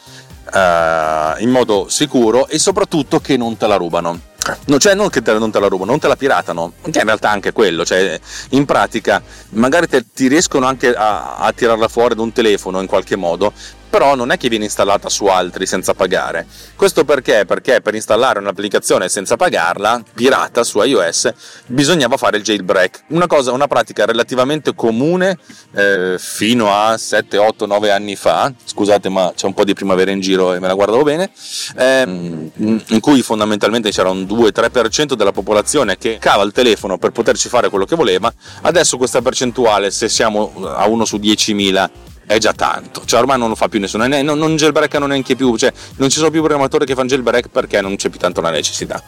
uh, 0.53 1.41
in 1.41 1.49
modo 1.49 1.87
sicuro 1.89 2.47
e 2.47 2.59
soprattutto 2.59 3.19
che 3.19 3.37
non 3.37 3.57
te 3.57 3.67
la 3.67 3.75
rubano. 3.75 4.31
No, 4.65 4.77
cioè 4.77 4.93
non 4.93 5.09
che 5.09 5.21
te, 5.21 5.31
non 5.37 5.51
te 5.51 5.59
la 5.59 5.67
rubano, 5.67 5.91
non 5.91 6.01
te 6.01 6.09
la 6.09 6.17
piratano, 6.17 6.73
che 6.81 6.99
in 6.99 7.05
realtà 7.05 7.29
anche 7.29 7.53
quello, 7.53 7.85
cioè 7.85 8.19
in 8.49 8.65
pratica 8.65 9.23
magari 9.51 9.87
te, 9.87 10.03
ti 10.13 10.27
riescono 10.27 10.65
anche 10.65 10.93
a, 10.93 11.37
a 11.37 11.53
tirarla 11.53 11.87
fuori 11.87 12.13
da 12.13 12.23
un 12.23 12.33
telefono 12.33 12.81
in 12.81 12.87
qualche 12.87 13.15
modo, 13.15 13.53
però 13.93 14.15
non 14.15 14.31
è 14.31 14.37
che 14.37 14.49
viene 14.49 14.63
installata 14.63 15.07
su 15.07 15.27
altri 15.27 15.67
senza 15.67 15.93
pagare. 15.93 16.47
Questo 16.75 17.05
perché? 17.05 17.45
Perché 17.45 17.79
per 17.79 17.93
installare 17.93 18.39
un'applicazione 18.39 19.07
senza 19.07 19.35
pagarla, 19.35 20.01
pirata 20.15 20.63
su 20.63 20.81
iOS, 20.81 21.31
bisognava 21.67 22.17
fare 22.17 22.37
il 22.37 22.43
jailbreak, 22.43 23.03
una, 23.09 23.27
cosa, 23.27 23.51
una 23.51 23.67
pratica 23.67 24.05
relativamente 24.05 24.73
comune 24.73 25.37
eh, 25.75 26.15
fino 26.17 26.73
a 26.73 26.97
7, 26.97 27.37
8, 27.37 27.67
9 27.67 27.91
anni 27.91 28.15
fa, 28.15 28.51
scusate 28.65 29.09
ma 29.09 29.31
c'è 29.35 29.45
un 29.45 29.53
po' 29.53 29.63
di 29.63 29.75
primavera 29.75 30.09
in 30.09 30.21
giro 30.21 30.55
e 30.55 30.59
me 30.59 30.65
la 30.65 30.73
guardavo 30.73 31.03
bene, 31.03 31.29
eh, 31.77 32.01
in 32.01 32.99
cui 32.99 33.21
fondamentalmente 33.21 33.91
c'era 33.91 34.09
un 34.09 34.23
2-3% 34.23 35.13
della 35.13 35.31
popolazione 35.31 35.99
che 35.99 36.17
cava 36.19 36.41
il 36.41 36.51
telefono 36.51 36.97
per 36.97 37.11
poterci 37.11 37.47
fare 37.47 37.69
quello 37.69 37.85
che 37.85 37.95
voleva, 37.95 38.33
adesso 38.63 38.97
questa 38.97 39.21
percentuale, 39.21 39.91
se 39.91 40.09
siamo 40.09 40.51
a 40.65 40.87
1 40.87 41.05
su 41.05 41.17
10.000, 41.17 41.89
è 42.25 42.37
già 42.37 42.53
tanto, 42.53 43.03
cioè 43.05 43.19
ormai 43.19 43.37
non 43.37 43.49
lo 43.49 43.55
fa 43.55 43.67
più 43.67 43.79
nessuno, 43.79 44.07
non, 44.07 44.37
non 44.37 44.55
jailbreakano 44.55 45.05
neanche 45.05 45.35
più, 45.35 45.55
cioè 45.57 45.71
non 45.97 46.09
ci 46.09 46.17
sono 46.17 46.29
più 46.29 46.39
programmatori 46.39 46.85
che 46.85 46.95
fanno 46.95 47.09
jailbreak 47.09 47.47
perché 47.49 47.81
non 47.81 47.95
c'è 47.95 48.09
più 48.09 48.19
tanto 48.19 48.41
la 48.41 48.49
necessità. 48.49 49.01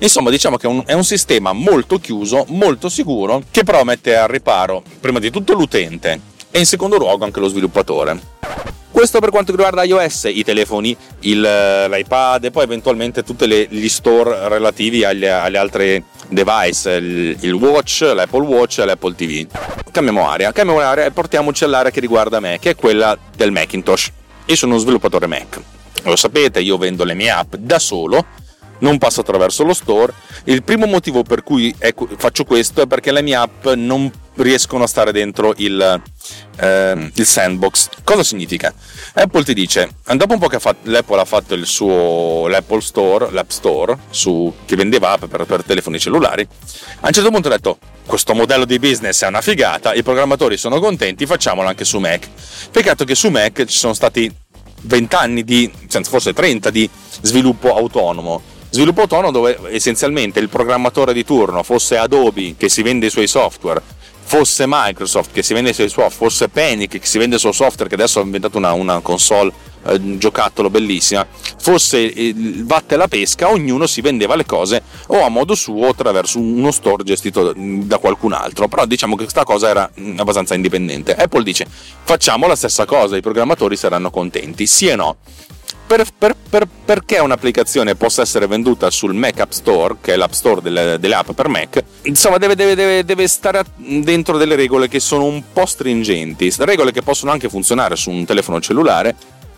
Insomma, 0.00 0.30
diciamo 0.30 0.56
che 0.56 0.66
è 0.66 0.70
un, 0.70 0.82
è 0.86 0.92
un 0.92 1.04
sistema 1.04 1.52
molto 1.52 1.98
chiuso, 1.98 2.44
molto 2.48 2.88
sicuro, 2.88 3.42
che 3.50 3.64
però 3.64 3.84
mette 3.84 4.16
al 4.16 4.28
riparo 4.28 4.82
prima 5.00 5.18
di 5.18 5.30
tutto 5.30 5.54
l'utente 5.54 6.20
e 6.50 6.58
in 6.58 6.66
secondo 6.66 6.96
luogo 6.96 7.24
anche 7.24 7.40
lo 7.40 7.48
sviluppatore. 7.48 8.33
Questo 8.94 9.18
per 9.18 9.30
quanto 9.30 9.50
riguarda 9.50 9.82
iOS, 9.82 10.30
i 10.32 10.44
telefoni, 10.44 10.96
il, 11.22 11.40
l'iPad 11.40 12.44
e 12.44 12.52
poi 12.52 12.62
eventualmente 12.62 13.24
tutti 13.24 13.44
gli 13.68 13.88
store 13.88 14.48
relativi 14.48 15.02
agli, 15.02 15.26
alle 15.26 15.58
altre 15.58 16.04
device, 16.28 16.92
il, 16.92 17.36
il, 17.40 17.52
Watch, 17.54 18.02
l'Apple 18.14 18.46
Watch 18.46 18.78
e 18.78 18.84
l'Apple 18.84 19.16
TV. 19.16 19.48
Cambiamo 19.90 20.28
area, 20.28 20.52
cambiamo 20.52 20.78
area 20.78 21.06
e 21.06 21.10
portiamoci 21.10 21.64
all'area 21.64 21.90
che 21.90 21.98
riguarda 21.98 22.38
me, 22.38 22.58
che 22.60 22.70
è 22.70 22.74
quella 22.76 23.18
del 23.36 23.50
Macintosh. 23.50 24.12
Io 24.46 24.54
sono 24.54 24.74
uno 24.74 24.80
sviluppatore 24.80 25.26
Mac. 25.26 25.60
Lo 26.04 26.14
sapete, 26.14 26.60
io 26.60 26.78
vendo 26.78 27.02
le 27.02 27.14
mie 27.14 27.30
app 27.30 27.56
da 27.56 27.80
solo, 27.80 28.24
non 28.84 28.98
passo 28.98 29.20
attraverso 29.20 29.64
lo 29.64 29.72
store. 29.72 30.12
Il 30.44 30.62
primo 30.62 30.86
motivo 30.86 31.22
per 31.22 31.42
cui 31.42 31.74
faccio 32.16 32.44
questo 32.44 32.82
è 32.82 32.86
perché 32.86 33.10
le 33.10 33.22
mie 33.22 33.34
app 33.34 33.66
non 33.68 34.10
riescono 34.36 34.84
a 34.84 34.86
stare 34.86 35.12
dentro 35.12 35.54
il, 35.56 36.02
eh, 36.60 37.10
il 37.14 37.26
sandbox. 37.26 37.88
Cosa 38.04 38.22
significa? 38.22 38.74
Apple 39.14 39.44
ti 39.44 39.54
dice, 39.54 39.94
dopo 40.14 40.34
un 40.34 40.38
po' 40.38 40.48
che 40.48 40.58
l'Apple 40.82 41.20
ha 41.20 41.24
fatto 41.24 41.54
il 41.54 41.66
suo 41.66 42.46
l'Apple 42.48 42.80
Store, 42.80 43.30
l'App 43.30 43.50
Store, 43.50 43.96
su, 44.10 44.52
che 44.66 44.76
vendeva 44.76 45.12
app 45.12 45.24
per, 45.24 45.44
per 45.44 45.62
telefoni 45.62 45.98
cellulari, 45.98 46.46
a 47.00 47.06
un 47.06 47.12
certo 47.12 47.30
punto 47.30 47.48
ha 47.48 47.52
detto, 47.52 47.78
questo 48.06 48.34
modello 48.34 48.64
di 48.64 48.78
business 48.78 49.22
è 49.24 49.28
una 49.28 49.40
figata, 49.40 49.94
i 49.94 50.02
programmatori 50.02 50.56
sono 50.56 50.78
contenti, 50.78 51.26
facciamolo 51.26 51.68
anche 51.68 51.84
su 51.84 51.98
Mac. 52.00 52.28
Peccato 52.70 53.04
che 53.04 53.14
su 53.14 53.30
Mac 53.30 53.64
ci 53.64 53.78
sono 53.78 53.94
stati 53.94 54.30
20 54.82 55.14
anni 55.14 55.44
di, 55.44 55.70
forse 56.02 56.32
30 56.34 56.70
di 56.70 56.88
sviluppo 57.22 57.74
autonomo 57.74 58.52
Sviluppo 58.74 59.02
autonomo 59.02 59.30
dove 59.30 59.56
essenzialmente 59.70 60.40
il 60.40 60.48
programmatore 60.48 61.12
di 61.12 61.24
turno 61.24 61.62
fosse 61.62 61.96
Adobe 61.96 62.56
che 62.56 62.68
si 62.68 62.82
vende 62.82 63.06
i 63.06 63.10
suoi 63.10 63.28
software 63.28 63.80
fosse 64.24 64.64
Microsoft 64.66 65.30
che 65.32 65.44
si 65.44 65.54
vende 65.54 65.70
i 65.70 65.72
suoi 65.72 65.88
software, 65.88 66.12
fosse 66.12 66.48
Panic 66.48 66.98
che 66.98 67.06
si 67.06 67.18
vende 67.18 67.36
il 67.36 67.40
suo 67.40 67.52
software, 67.52 67.88
che 67.88 67.94
adesso 67.94 68.18
ha 68.18 68.24
inventato 68.24 68.58
una, 68.58 68.72
una 68.72 68.98
console 68.98 69.52
eh, 69.86 70.18
giocattolo 70.18 70.70
bellissima, 70.70 71.24
fosse 71.56 71.98
il 71.98 72.64
vatte 72.64 72.96
la 72.96 73.06
pesca, 73.06 73.48
ognuno 73.48 73.86
si 73.86 74.00
vendeva 74.00 74.34
le 74.34 74.44
cose 74.44 74.82
o 75.06 75.24
a 75.24 75.28
modo 75.28 75.54
suo 75.54 75.90
attraverso 75.90 76.40
uno 76.40 76.72
store 76.72 77.04
gestito 77.04 77.52
da 77.54 77.98
qualcun 77.98 78.32
altro. 78.32 78.66
Però 78.66 78.84
diciamo 78.86 79.14
che 79.14 79.22
questa 79.22 79.44
cosa 79.44 79.68
era 79.68 79.88
mm, 80.00 80.18
abbastanza 80.18 80.54
indipendente. 80.54 81.14
Apple 81.14 81.44
dice 81.44 81.64
facciamo 81.68 82.48
la 82.48 82.56
stessa 82.56 82.86
cosa, 82.86 83.16
i 83.16 83.20
programmatori 83.20 83.76
saranno 83.76 84.10
contenti, 84.10 84.66
sì 84.66 84.88
e 84.88 84.96
no. 84.96 85.16
Per, 85.86 86.04
per, 86.18 86.34
per, 86.48 86.66
perché 86.84 87.18
un'applicazione 87.18 87.94
possa 87.94 88.22
essere 88.22 88.46
venduta 88.46 88.90
sul 88.90 89.14
Mac 89.14 89.38
App 89.40 89.50
Store, 89.50 89.96
che 90.00 90.14
è 90.14 90.16
l'app 90.16 90.32
store 90.32 90.62
delle, 90.62 90.98
delle 90.98 91.14
app 91.14 91.32
per 91.32 91.48
Mac, 91.48 91.84
insomma 92.02 92.38
deve, 92.38 92.54
deve, 92.54 92.74
deve, 92.74 93.04
deve, 93.04 93.28
stare 93.28 93.62
dentro 93.76 94.38
delle 94.38 94.56
regole 94.56 94.88
che 94.88 94.98
sono 94.98 95.24
un 95.24 95.42
po' 95.52 95.66
stringenti, 95.66 96.52
regole 96.58 96.90
che 96.90 97.02
possono 97.02 97.32
anche 97.32 97.48
funzionare 97.48 97.96
su 97.96 98.10
un 98.10 98.24
telefono 98.24 98.60
cellulare, 98.60 99.14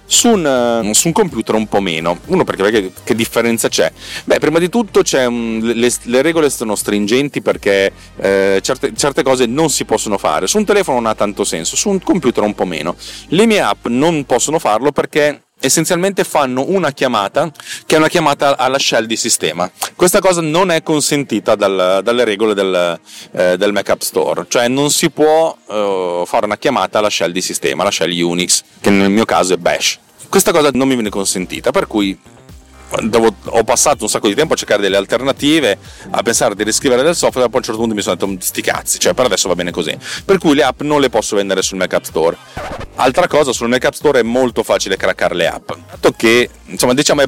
su 0.07 0.29
un, 0.29 0.83
uh, 0.85 0.93
su 0.93 1.09
un, 1.09 1.13
computer 1.13 1.55
un 1.55 1.67
po' 1.67 1.81
meno. 1.81 2.19
Uno 2.27 2.45
perché, 2.45 2.63
perché, 2.63 2.93
che 3.05 3.15
differenza 3.15 3.69
c'è? 3.69 3.93
Beh, 4.25 4.39
prima 4.39 4.59
di 4.59 4.69
tutto 4.69 5.03
un, 5.29 5.61
le, 5.75 5.93
le, 6.03 6.23
regole 6.23 6.49
sono 6.49 6.75
stringenti 6.75 7.43
perché 7.43 7.93
eh, 8.17 8.61
certe, 8.63 8.93
certe, 8.97 9.23
cose 9.23 9.47
non 9.47 9.69
si 9.69 9.85
possono 9.85 10.17
fare. 10.17 10.47
Su 10.47 10.59
un 10.59 10.65
telefono 10.65 11.01
non 11.01 11.11
ha 11.11 11.15
tanto 11.15 11.45
senso, 11.45 11.77
su 11.77 11.91
un 11.91 12.01
computer 12.01 12.43
un 12.45 12.55
po' 12.55 12.65
meno. 12.65 12.97
Le 13.29 13.47
mie 13.47 13.61
app 13.61 13.87
non 13.87 14.25
possono 14.25 14.59
farlo 14.59 14.93
perché 14.93 15.43
essenzialmente 15.59 16.25
fanno 16.25 16.65
una 16.69 16.93
chiamata 16.93 17.51
che 17.87 17.95
è 17.95 17.99
una 17.99 18.09
chiamata 18.09 18.57
alla 18.57 18.79
shell 18.79 19.07
di 19.07 19.17
sistema. 19.17 19.71
Questa 19.95 20.21
cosa 20.21 20.41
non 20.41 20.71
è 20.71 20.83
consentita 20.83 21.55
dal, 21.55 22.01
dalle 22.03 22.25
regole 22.25 22.55
del, 22.55 23.01
eh, 23.33 23.57
del, 23.57 23.73
Mac 23.73 23.89
App 23.89 24.01
Store, 24.01 24.45
cioè 24.49 24.69
non 24.69 24.91
si 24.91 25.11
può 25.11 25.57
eh, 25.69 26.23
fare 26.27 26.47
una 26.47 26.59
chiamata 26.59 26.99
alla 26.99 27.11
shell 27.11 27.33
di 27.33 27.41
sistema, 27.41 27.85
la 27.85 27.91
shell 27.91 28.19
Unix, 28.21 28.63
che 28.81 28.91
nel 28.91 29.11
mio 29.11 29.25
caso 29.25 29.55
è 29.55 29.57
Bash. 29.57 29.99
Questa 30.29 30.53
cosa 30.53 30.71
non 30.73 30.89
mi 30.89 30.95
viene 30.95 31.11
consentita, 31.11 31.71
per 31.71 31.87
cui 31.87 32.19
Devo, 33.03 33.35
ho 33.45 33.65
passato 33.65 34.05
un 34.05 34.09
sacco 34.09 34.29
di 34.29 34.35
tempo 34.35 34.55
a 34.55 34.57
cercare 34.57 34.81
delle 34.81 34.97
alternative, 34.97 35.79
a 36.11 36.23
pensare 36.23 36.55
di 36.55 36.63
riscrivere 36.63 37.03
del 37.03 37.17
software, 37.17 37.49
poi 37.49 37.57
a 37.57 37.59
un 37.59 37.65
certo 37.65 37.81
punto 37.81 37.95
mi 37.95 38.03
sono 38.03 38.15
detto 38.15 38.37
sti 38.39 38.63
cazzi, 38.63 38.99
cioè 38.99 39.13
per 39.13 39.25
adesso 39.25 39.49
va 39.49 39.55
bene 39.55 39.71
così. 39.71 39.97
Per 40.25 40.39
cui 40.39 40.55
le 40.55 40.63
app 40.63 40.83
non 40.83 41.01
le 41.01 41.11
posso 41.11 41.37
vendere 41.37 41.63
sul 41.63 41.79
Mac 41.79 41.93
App 41.93 42.05
Store. 42.05 42.37
Altra 42.95 43.27
cosa, 43.27 43.53
sul 43.53 43.69
Mac 43.69 43.85
App 43.85 43.93
Store 43.93 44.21
è 44.21 44.23
molto 44.23 44.63
facile 44.63 44.97
craccare 44.97 45.35
le 45.35 45.49
app. 45.49 45.73
Dato 45.91 46.13
che, 46.13 46.49
insomma, 46.67 46.95
diciamo, 46.95 47.23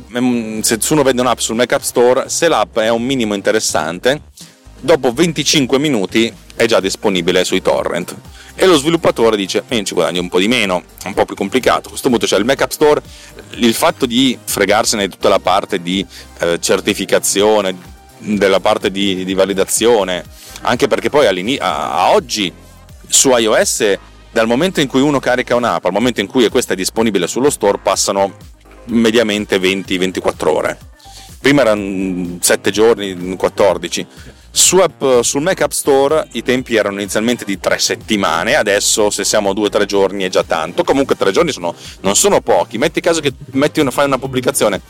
se 0.62 0.78
uno 0.90 1.02
vende 1.02 1.20
un'app 1.20 1.38
sul 1.38 1.56
Mac 1.56 1.72
App 1.72 1.82
Store, 1.82 2.28
se 2.28 2.48
l'app 2.48 2.78
è 2.78 2.88
un 2.88 3.02
minimo 3.02 3.34
interessante, 3.34 4.22
dopo 4.80 5.12
25 5.12 5.78
minuti 5.78 6.32
è 6.58 6.66
già 6.66 6.80
disponibile 6.80 7.44
sui 7.44 7.62
torrent 7.62 8.16
e 8.56 8.66
lo 8.66 8.76
sviluppatore 8.76 9.36
dice 9.36 9.62
eh, 9.68 9.84
ci 9.84 9.94
guadagni 9.94 10.18
un 10.18 10.28
po' 10.28 10.40
di 10.40 10.48
meno, 10.48 10.82
è 11.04 11.06
un 11.06 11.14
po' 11.14 11.24
più 11.24 11.36
complicato. 11.36 11.86
A 11.86 11.90
questo 11.90 12.08
punto 12.08 12.26
c'è 12.26 12.36
il 12.36 12.44
Mac 12.44 12.60
App 12.60 12.72
Store, 12.72 13.00
il 13.50 13.72
fatto 13.72 14.06
di 14.06 14.36
fregarsene 14.42 15.06
di 15.06 15.12
tutta 15.14 15.28
la 15.28 15.38
parte 15.38 15.80
di 15.80 16.04
eh, 16.40 16.58
certificazione, 16.58 17.76
della 18.18 18.58
parte 18.58 18.90
di, 18.90 19.24
di, 19.24 19.34
validazione, 19.34 20.24
anche 20.62 20.88
perché 20.88 21.10
poi 21.10 21.28
a, 21.58 21.92
a 21.92 22.10
oggi 22.10 22.52
su 23.06 23.30
iOS 23.30 23.96
dal 24.32 24.48
momento 24.48 24.80
in 24.80 24.88
cui 24.88 25.00
uno 25.00 25.20
carica 25.20 25.54
un'app 25.54 25.84
al 25.84 25.92
momento 25.92 26.20
in 26.20 26.26
cui 26.26 26.48
questa 26.48 26.72
è 26.72 26.76
disponibile 26.76 27.28
sullo 27.28 27.50
store 27.50 27.78
passano 27.80 28.34
mediamente 28.86 29.58
20-24 29.58 30.48
ore. 30.48 30.78
Prima 31.40 31.60
erano 31.60 32.38
7 32.40 32.72
giorni, 32.72 33.36
14 33.36 34.06
su 34.58 34.78
app, 34.78 35.20
sul 35.20 35.40
Mac 35.40 35.60
App 35.60 35.70
Store 35.70 36.26
i 36.32 36.42
tempi 36.42 36.74
erano 36.74 36.98
inizialmente 36.98 37.44
di 37.44 37.60
tre 37.60 37.78
settimane, 37.78 38.56
adesso 38.56 39.08
se 39.08 39.22
siamo 39.24 39.50
a 39.50 39.54
due 39.54 39.66
o 39.66 39.70
tre 39.70 39.86
giorni 39.86 40.24
è 40.24 40.28
già 40.28 40.42
tanto. 40.42 40.82
Comunque 40.82 41.16
tre 41.16 41.30
giorni 41.30 41.52
sono, 41.52 41.72
non 42.00 42.16
sono 42.16 42.40
pochi. 42.40 42.76
Metti 42.76 43.00
caso 43.00 43.20
che 43.20 43.32
una, 43.52 43.90
fai 43.92 44.06
una 44.06 44.18
pubblicazione, 44.18 44.80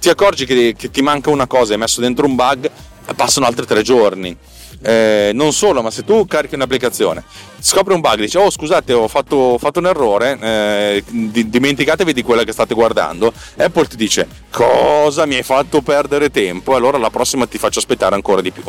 ti 0.00 0.08
accorgi 0.08 0.46
che, 0.46 0.74
che 0.76 0.90
ti 0.90 1.02
manca 1.02 1.28
una 1.28 1.46
cosa, 1.46 1.74
hai 1.74 1.78
messo 1.78 2.00
dentro 2.00 2.24
un 2.24 2.34
bug, 2.34 2.70
passano 3.14 3.44
altri 3.44 3.66
tre 3.66 3.82
giorni. 3.82 4.34
Eh, 4.80 5.32
non 5.34 5.52
solo, 5.52 5.82
ma 5.82 5.90
se 5.90 6.04
tu 6.04 6.24
carichi 6.24 6.54
un'applicazione, 6.54 7.22
scopri 7.60 7.92
un 7.92 8.00
bug, 8.00 8.14
dici 8.14 8.38
oh 8.38 8.48
scusate 8.48 8.92
ho 8.92 9.08
fatto, 9.08 9.36
ho 9.36 9.58
fatto 9.58 9.78
un 9.80 9.86
errore, 9.86 10.38
eh, 10.40 11.04
dimenticatevi 11.06 12.12
di 12.12 12.22
quella 12.22 12.44
che 12.44 12.52
state 12.52 12.74
guardando, 12.74 13.32
Apple 13.56 13.88
ti 13.88 13.96
dice 13.96 14.26
cosa 14.50 15.26
mi 15.26 15.34
hai 15.34 15.42
fatto 15.42 15.82
perdere 15.82 16.30
tempo, 16.30 16.76
allora 16.76 16.96
la 16.96 17.10
prossima 17.10 17.46
ti 17.46 17.58
faccio 17.58 17.80
aspettare 17.80 18.14
ancora 18.14 18.40
di 18.40 18.52
più 18.52 18.62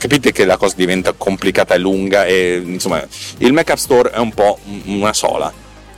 capite 0.00 0.32
che 0.32 0.46
la 0.46 0.56
cosa 0.56 0.74
diventa 0.76 1.12
complicata 1.12 1.74
e 1.74 1.78
lunga 1.78 2.24
e 2.24 2.62
insomma 2.64 3.06
il 3.38 3.52
Mac 3.52 3.68
App 3.68 3.76
Store 3.76 4.10
è 4.10 4.18
un 4.18 4.32
po' 4.32 4.58
una 4.86 5.12
sola. 5.12 5.52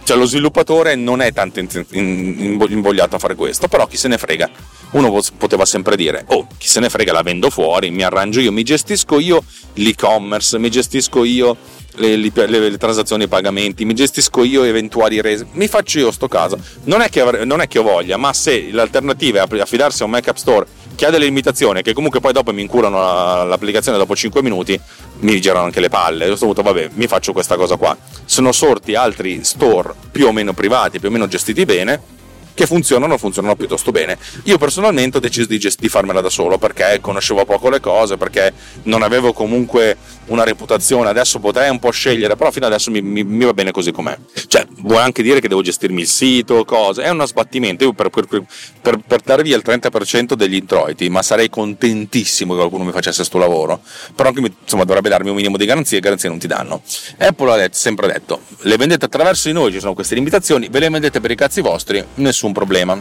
Cioè 0.05 0.17
lo 0.17 0.25
sviluppatore 0.25 0.97
non 0.97 1.23
è 1.23 1.33
tanto 1.33 1.61
invogliato 1.93 3.15
a 3.15 3.19
fare 3.21 3.37
questo 3.37 3.69
però 3.69 3.87
chi 3.87 3.97
se 3.97 4.09
ne 4.09 4.19
frega. 4.19 4.51
Uno 4.91 5.23
poteva 5.39 5.65
sempre 5.65 5.95
dire 5.95 6.25
oh 6.27 6.49
chi 6.59 6.67
se 6.67 6.81
ne 6.81 6.91
frega 6.91 7.13
la 7.13 7.23
vendo 7.23 7.49
fuori 7.49 7.91
mi 7.93 8.03
arrangio 8.03 8.41
io 8.41 8.51
mi 8.51 8.65
gestisco 8.65 9.21
io 9.21 9.43
l'e-commerce 9.75 10.59
mi 10.59 10.69
gestisco 10.69 11.25
io 11.25 11.57
le, 11.95 12.17
le, 12.17 12.31
le, 12.47 12.77
transazioni 12.77 13.23
e 13.23 13.27
i 13.27 13.29
pagamenti 13.29 13.85
mi 13.85 13.95
gestisco 13.95 14.43
io 14.43 14.65
eventuali 14.65 15.21
rese 15.21 15.47
mi 15.53 15.69
faccio 15.69 16.01
io 16.01 16.11
sto 16.11 16.27
caso. 16.27 16.59
Non 16.85 17.03
è 17.03 17.09
che, 17.09 17.45
non 17.45 17.61
è 17.61 17.69
che 17.69 17.79
ho 17.79 17.85
voglia 17.85 18.17
ma 18.17 18.33
se 18.33 18.71
l'alternativa 18.73 19.47
è 19.47 19.61
affidarsi 19.61 20.03
a 20.03 20.07
un 20.07 20.11
Mac 20.11 20.27
App 20.27 20.37
Store 20.37 20.67
che 20.95 21.07
ha 21.07 21.11
delle 21.11 21.25
limitazioni 21.25 21.83
che 21.83 21.93
comunque 21.93 22.21
poi 22.21 22.33
dopo 22.33 22.53
mi 22.53 22.63
incurano 22.63 23.45
l'applicazione 23.45 23.99
dopo 23.99 24.15
5 24.15 24.43
minuti 24.43 24.79
mi 25.21 25.41
girano 25.41 25.65
anche 25.65 25.81
le 25.81 25.89
palle. 25.89 26.29
Ho 26.29 26.37
dovuto 26.37 26.63
vabbè 26.63 26.91
mi 26.95 27.07
faccio 27.07 27.33
questa 27.33 27.57
cosa 27.57 27.77
qua. 27.77 27.97
Sono 28.25 28.53
sorti 28.53 28.95
altri 28.95 29.45
store 29.45 29.95
più 30.11 30.27
o 30.27 30.33
meno 30.33 30.53
privati 30.53 30.99
più 30.99 31.09
o 31.09 31.13
meno 31.13 31.29
gestiti 31.29 31.65
bene 31.65 32.21
che 32.55 32.67
funzionano, 32.67 33.19
funzionano 33.19 33.57
piuttosto 33.57 33.91
bene. 33.91 34.19
Io 34.45 34.59
personalmente 34.59 35.19
ho 35.19 35.21
deciso 35.21 35.47
di, 35.47 35.59
gest- 35.59 35.81
di 35.81 35.89
farmela 35.89 36.21
da 36.21 36.31
solo 36.31 36.59
perché 36.59 36.99
conoscevo 37.01 37.45
poco 37.45 37.71
le 37.71 37.81
cose, 37.81 38.17
perché 38.17 38.53
non 38.85 39.03
avevo 39.03 39.33
comunque 39.33 39.97
una 40.27 40.45
reputazione, 40.45 41.09
adesso 41.09 41.39
potrei 41.39 41.71
un 41.71 41.79
po' 41.79 41.91
scegliere, 41.91 42.37
però 42.37 42.51
fino 42.51 42.67
adesso 42.67 42.91
mi, 42.91 43.03
mi, 43.03 43.25
mi, 43.25 43.45
va 43.45 43.53
bene 43.53 43.71
così 43.71 43.93
com'è. 43.93 44.17
Cioè, 44.47 44.67
vuoi 44.79 45.03
anche 45.03 45.23
dire 45.23 45.41
che 45.41 45.49
devo 45.49 45.63
gestirmi 45.63 46.01
il 46.01 46.07
sito, 46.07 46.65
cose, 46.65 47.03
è 47.03 47.11
uno 47.11 47.27
sbattimento, 47.27 47.85
io 47.85 47.93
per, 47.93 48.11
per, 48.11 48.27
per, 48.81 49.21
per 49.25 49.43
via 49.43 49.57
il 49.57 49.63
30% 49.65 50.35
degli 50.35 50.55
introiti, 50.55 51.09
ma 51.09 51.23
sarei 51.23 51.51
contentissimo 51.51 52.53
che 52.53 52.59
qualcuno 52.59 52.85
mi 52.85 52.93
facesse 52.93 53.19
questo 53.19 53.39
lavoro, 53.39 53.81
però 54.15 54.29
anche 54.29 54.53
insomma 54.63 54.85
dovrebbe 54.85 55.09
darmi 55.09 55.31
un 55.31 55.37
minimo 55.37 55.57
di 55.57 55.67
garanzie 55.67 55.99
e 55.99 56.01
garanzie 56.01 56.29
non 56.29 56.39
ti 56.39 56.47
danno. 56.47 56.83
Apple 57.19 57.53
ha 57.53 57.57
detto, 57.57 57.77
sempre 57.77 58.07
detto, 58.07 58.41
le 58.61 58.77
vendete 58.77 59.05
attraverso 59.05 59.49
di 59.49 59.55
noi, 59.55 59.73
ci 59.73 59.81
sono 59.81 59.95
queste 59.95 60.15
limitazioni, 60.15 60.69
ve 60.71 60.79
le 60.79 60.89
vendete 60.89 61.21
per 61.21 61.31
i 61.31 61.37
cazzi 61.37 61.61
vostri, 61.61 62.03
nessun 62.43 62.53
problema. 62.53 63.01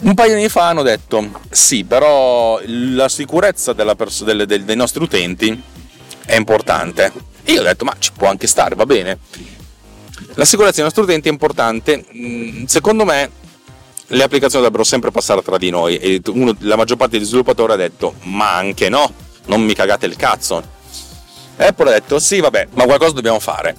Un 0.00 0.14
paio 0.14 0.30
di 0.30 0.38
anni 0.38 0.48
fa 0.48 0.68
hanno 0.68 0.82
detto, 0.82 1.40
sì, 1.50 1.84
però 1.84 2.60
la 2.64 3.08
sicurezza 3.08 3.74
pers- 3.74 4.22
delle, 4.22 4.46
dei, 4.46 4.64
dei 4.64 4.76
nostri 4.76 5.02
utenti 5.02 5.60
è 6.24 6.36
importante. 6.36 7.12
E 7.42 7.52
io 7.52 7.60
ho 7.60 7.64
detto, 7.64 7.84
ma 7.84 7.96
ci 7.98 8.12
può 8.16 8.28
anche 8.28 8.46
stare, 8.46 8.76
va 8.76 8.86
bene. 8.86 9.18
La 10.34 10.44
sicurezza 10.44 10.76
dei 10.76 10.84
nostri 10.84 11.02
utenti 11.02 11.28
è 11.28 11.32
importante. 11.32 12.04
Mm, 12.14 12.64
secondo 12.64 13.04
me 13.04 13.30
le 14.06 14.22
applicazioni 14.22 14.64
dovrebbero 14.64 14.84
sempre 14.84 15.10
passare 15.10 15.42
tra 15.42 15.58
di 15.58 15.68
noi 15.68 15.98
e 15.98 16.22
uno, 16.28 16.54
la 16.60 16.76
maggior 16.76 16.96
parte 16.96 17.18
degli 17.18 17.26
sviluppatori 17.26 17.72
ha 17.72 17.76
detto, 17.76 18.14
ma 18.22 18.54
anche 18.54 18.88
no, 18.88 19.12
non 19.46 19.62
mi 19.62 19.74
cagate 19.74 20.06
il 20.06 20.16
cazzo. 20.16 20.76
Apple 21.56 21.88
ha 21.88 21.92
detto, 21.92 22.20
sì, 22.20 22.38
vabbè, 22.38 22.68
ma 22.74 22.84
qualcosa 22.84 23.12
dobbiamo 23.12 23.40
fare. 23.40 23.76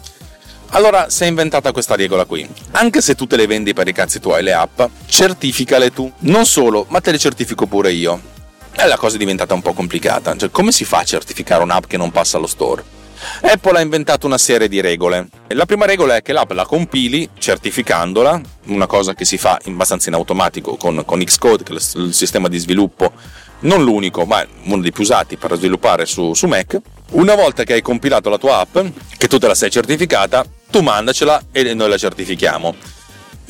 Allora 0.72 1.10
si 1.10 1.24
è 1.24 1.28
inventata 1.28 1.72
questa 1.72 1.96
regola 1.96 2.26
qui. 2.26 2.48
Anche 2.72 3.02
se 3.02 3.16
tu 3.16 3.26
te 3.26 3.36
le 3.36 3.48
vendi 3.48 3.74
per 3.74 3.88
i 3.88 3.94
cazzi 3.94 4.20
tuoi 4.20 4.44
le 4.44 4.54
app, 4.54 4.82
certificale 5.08 5.92
tu. 5.92 6.12
Non 6.20 6.46
solo, 6.46 6.86
ma 6.90 7.02
te 7.02 7.12
le 7.12 7.18
certifico 7.18 7.66
pure 7.66 7.92
io 7.92 8.38
e 8.72 8.88
la 8.88 8.98
cosa 8.98 9.16
è 9.16 9.18
diventata 9.18 9.54
un 9.54 9.62
po' 9.62 9.74
complicata. 9.74 10.36
Cioè, 10.38 10.52
come 10.52 10.72
si 10.72 10.86
fa 10.86 11.00
a 11.00 11.04
certificare 11.04 11.64
un'app 11.64 11.86
che 11.86 11.98
non 11.98 12.12
passa 12.12 12.38
allo 12.38 12.48
store? 12.48 12.98
Apple 13.42 13.78
ha 13.78 13.82
inventato 13.82 14.28
una 14.28 14.38
serie 14.38 14.70
di 14.70 14.80
regole. 14.80 15.28
La 15.48 15.66
prima 15.66 15.86
regola 15.86 16.16
è 16.16 16.22
che 16.22 16.32
l'app 16.32 16.52
la 16.52 16.66
compili 16.66 17.30
certificandola, 17.38 18.40
una 18.68 18.86
cosa 18.86 19.14
che 19.14 19.26
si 19.26 19.38
fa 19.38 19.60
abbastanza 19.66 20.10
in 20.10 20.16
automatico 20.16 20.78
con, 20.78 21.04
con 21.04 21.22
Xcode, 21.22 21.64
che 21.64 21.74
è 21.74 21.76
il 21.98 22.14
sistema 22.14 22.48
di 22.48 22.58
sviluppo, 22.58 23.12
non 23.62 23.84
l'unico, 23.84 24.26
ma 24.26 24.46
uno 24.64 24.82
dei 24.82 24.92
più 24.92 25.04
usati 25.04 25.38
per 25.38 25.56
sviluppare 25.56 26.06
su, 26.06 26.34
su 26.34 26.48
Mac. 26.48 26.80
Una 27.12 27.36
volta 27.36 27.64
che 27.64 27.74
hai 27.74 27.82
compilato 27.82 28.30
la 28.30 28.38
tua 28.38 28.60
app, 28.60 28.78
che 29.18 29.28
tu 29.28 29.38
te 29.38 29.48
la 29.48 29.56
sei 29.56 29.70
certificata, 29.72 30.46
tu 30.70 30.82
mandacela 30.82 31.46
e 31.52 31.74
noi 31.74 31.90
la 31.90 31.98
certifichiamo 31.98 32.76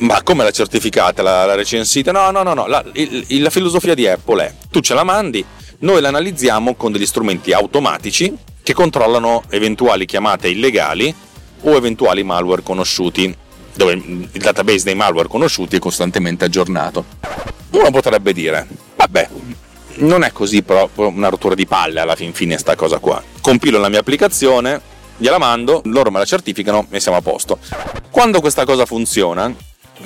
ma 0.00 0.22
come 0.22 0.44
la 0.44 0.50
certificata, 0.50 1.22
la, 1.22 1.44
la 1.44 1.54
recensita? 1.54 2.12
No, 2.12 2.30
no, 2.30 2.42
no, 2.42 2.54
no. 2.54 2.66
La, 2.66 2.84
il, 2.92 3.42
la 3.42 3.50
filosofia 3.50 3.94
di 3.94 4.06
Apple 4.06 4.44
è 4.44 4.54
tu 4.70 4.80
ce 4.80 4.94
la 4.94 5.04
mandi, 5.04 5.44
noi 5.80 6.00
la 6.00 6.08
analizziamo 6.08 6.74
con 6.74 6.92
degli 6.92 7.06
strumenti 7.06 7.52
automatici 7.52 8.34
che 8.62 8.72
controllano 8.74 9.44
eventuali 9.50 10.06
chiamate 10.06 10.48
illegali 10.48 11.14
o 11.62 11.74
eventuali 11.74 12.22
malware 12.22 12.62
conosciuti, 12.62 13.34
dove 13.74 13.92
il 13.92 14.40
database 14.40 14.84
dei 14.84 14.94
malware 14.94 15.28
conosciuti 15.28 15.76
è 15.76 15.78
costantemente 15.78 16.44
aggiornato. 16.44 17.04
Uno 17.70 17.90
potrebbe 17.90 18.32
dire, 18.32 18.66
vabbè, 18.96 19.28
non 19.96 20.22
è 20.22 20.32
così 20.32 20.62
però 20.62 20.88
una 20.94 21.28
rottura 21.28 21.54
di 21.54 21.66
palle 21.66 22.00
alla 22.00 22.16
fin 22.16 22.32
fine 22.32 22.58
sta 22.58 22.74
cosa 22.74 22.98
qua. 22.98 23.22
Compilo 23.40 23.78
la 23.78 23.88
mia 23.88 24.00
applicazione, 24.00 24.80
gliela 25.16 25.38
mando, 25.38 25.82
loro 25.84 26.10
me 26.10 26.18
la 26.18 26.24
certificano 26.24 26.86
e 26.90 27.00
siamo 27.00 27.18
a 27.18 27.22
posto. 27.22 27.58
Quando 28.10 28.40
questa 28.40 28.64
cosa 28.64 28.86
funziona, 28.86 29.52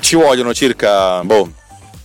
ci 0.00 0.17
vogliono 0.17 0.53
circa 0.53 1.23
boh, 1.23 1.50